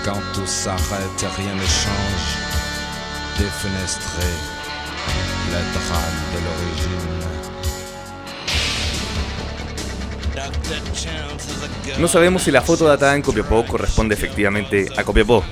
Quand 0.05 0.21
tout 0.35 0.47
s'arrête 0.47 1.27
rien 1.37 1.55
ne 1.55 1.67
change. 1.67 2.37
Le 3.39 3.45
drame 5.75 6.19
de 6.33 6.39
l'origine. 6.45 7.19
No 11.99 12.09
sabemos 12.09 12.43
si 12.43 12.51
la 12.51 12.63
foto 12.63 12.87
datada 12.87 13.17
en 13.17 13.23
Copiapó 13.23 13.65
corresponde 13.65 14.15
efectivamente 14.15 14.89
a 14.97 15.05
Copiapó, 15.05 15.45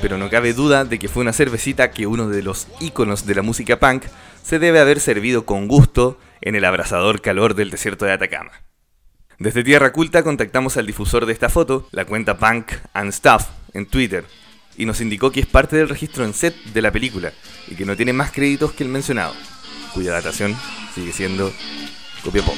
pero 0.00 0.18
no 0.18 0.28
cabe 0.28 0.52
duda 0.52 0.84
de 0.84 0.98
que 0.98 1.08
fue 1.08 1.22
una 1.22 1.32
cervecita 1.32 1.90
que 1.90 2.06
uno 2.06 2.28
de 2.28 2.42
los 2.42 2.66
íconos 2.80 3.26
de 3.26 3.34
la 3.34 3.42
música 3.42 3.78
punk 3.78 4.04
se 4.42 4.58
debe 4.58 4.80
haber 4.80 5.00
servido 5.00 5.46
con 5.46 5.68
gusto 5.68 6.18
en 6.40 6.54
el 6.54 6.64
abrasador 6.64 7.20
calor 7.20 7.54
del 7.54 7.70
desierto 7.70 8.04
de 8.04 8.12
Atacama. 8.12 8.52
Desde 9.38 9.62
Tierra 9.62 9.92
Culta 9.92 10.22
contactamos 10.22 10.78
al 10.78 10.86
difusor 10.86 11.26
de 11.26 11.34
esta 11.34 11.50
foto, 11.50 11.86
la 11.92 12.06
cuenta 12.06 12.38
Punk 12.38 12.72
and 12.94 13.12
Stuff, 13.12 13.44
en 13.74 13.84
Twitter, 13.84 14.24
y 14.78 14.86
nos 14.86 15.02
indicó 15.02 15.30
que 15.30 15.40
es 15.40 15.46
parte 15.46 15.76
del 15.76 15.90
registro 15.90 16.24
en 16.24 16.32
set 16.32 16.54
de 16.72 16.80
la 16.80 16.90
película 16.90 17.34
y 17.68 17.74
que 17.74 17.84
no 17.84 17.96
tiene 17.96 18.14
más 18.14 18.32
créditos 18.32 18.72
que 18.72 18.84
el 18.84 18.88
mencionado, 18.88 19.34
cuya 19.92 20.12
datación 20.12 20.56
sigue 20.94 21.12
siendo 21.12 21.52
Copiapó. 22.24 22.54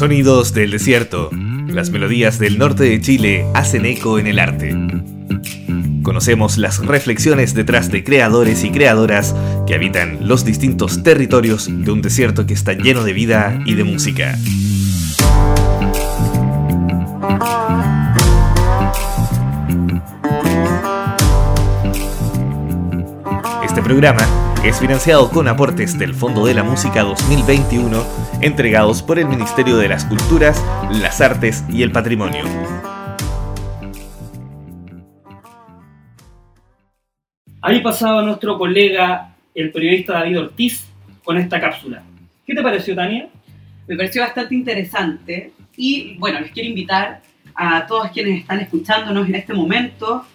Sonidos 0.00 0.54
del 0.54 0.70
desierto. 0.70 1.28
Las 1.66 1.90
melodías 1.90 2.38
del 2.38 2.56
norte 2.56 2.84
de 2.84 3.02
Chile 3.02 3.44
hacen 3.52 3.84
eco 3.84 4.18
en 4.18 4.28
el 4.28 4.38
arte. 4.38 4.74
Conocemos 6.02 6.56
las 6.56 6.78
reflexiones 6.78 7.52
detrás 7.52 7.90
de 7.90 8.02
creadores 8.02 8.64
y 8.64 8.70
creadoras 8.70 9.36
que 9.66 9.74
habitan 9.74 10.26
los 10.26 10.46
distintos 10.46 11.02
territorios 11.02 11.68
de 11.70 11.90
un 11.90 12.00
desierto 12.00 12.46
que 12.46 12.54
está 12.54 12.72
lleno 12.72 13.04
de 13.04 13.12
vida 13.12 13.60
y 13.66 13.74
de 13.74 13.84
música. 13.84 14.38
Este 23.62 23.82
programa 23.82 24.49
es 24.64 24.78
financiado 24.78 25.30
con 25.30 25.48
aportes 25.48 25.98
del 25.98 26.12
Fondo 26.12 26.44
de 26.44 26.52
la 26.52 26.62
Música 26.62 27.02
2021 27.02 28.04
entregados 28.42 29.02
por 29.02 29.18
el 29.18 29.26
Ministerio 29.26 29.78
de 29.78 29.88
las 29.88 30.04
Culturas, 30.04 30.62
las 30.90 31.22
Artes 31.22 31.64
y 31.70 31.82
el 31.82 31.90
Patrimonio. 31.90 32.44
Ahí 37.62 37.80
pasaba 37.80 38.22
nuestro 38.22 38.58
colega, 38.58 39.34
el 39.54 39.72
periodista 39.72 40.14
David 40.14 40.40
Ortiz, 40.40 40.86
con 41.24 41.38
esta 41.38 41.58
cápsula. 41.58 42.02
¿Qué 42.46 42.54
te 42.54 42.62
pareció, 42.62 42.94
Tania? 42.94 43.28
Me 43.88 43.96
pareció 43.96 44.20
bastante 44.20 44.54
interesante 44.54 45.52
y 45.74 46.18
bueno, 46.18 46.38
les 46.40 46.50
quiero 46.50 46.68
invitar 46.68 47.22
a 47.54 47.86
todos 47.86 48.10
quienes 48.10 48.40
están 48.40 48.60
escuchándonos 48.60 49.26
en 49.26 49.36
este 49.36 49.54
momento 49.54 50.26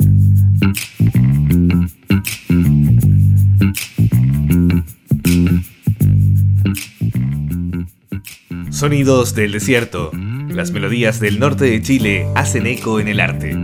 Sonidos 8.69 9.35
del 9.35 9.53
desierto. 9.53 10.11
Las 10.49 10.71
melodías 10.71 11.21
del 11.21 11.39
norte 11.39 11.63
de 11.63 11.81
Chile 11.81 12.27
hacen 12.35 12.67
eco 12.67 12.99
en 12.99 13.07
el 13.07 13.21
arte. 13.21 13.57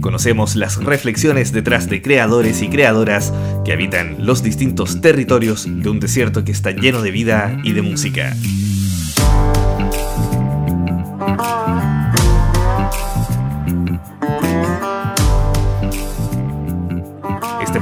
Conocemos 0.00 0.56
las 0.56 0.82
reflexiones 0.82 1.52
detrás 1.52 1.90
de 1.90 2.00
creadores 2.00 2.62
y 2.62 2.70
creadoras 2.70 3.34
que 3.66 3.74
habitan 3.74 4.24
los 4.24 4.42
distintos 4.42 5.02
territorios 5.02 5.66
de 5.68 5.90
un 5.90 6.00
desierto 6.00 6.42
que 6.42 6.52
está 6.52 6.70
lleno 6.70 7.02
de 7.02 7.10
vida 7.10 7.60
y 7.62 7.72
de 7.74 7.82
música. 7.82 8.34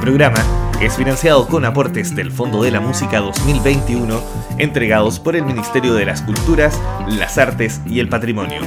Programa 0.05 0.37
es 0.79 0.97
financiado 0.97 1.47
con 1.47 1.65
aportes 1.65 2.15
del 2.15 2.31
Fondo 2.31 2.61
de 2.61 2.69
la 2.69 2.79
Música 2.79 3.19
2021 3.21 4.21
entregados 4.59 5.19
por 5.19 5.35
el 5.35 5.43
Ministerio 5.43 5.95
de 5.95 6.05
las 6.05 6.21
Culturas, 6.21 6.79
las 7.07 7.39
Artes 7.39 7.81
y 7.87 7.99
el 7.99 8.07
Patrimonio. 8.07 8.61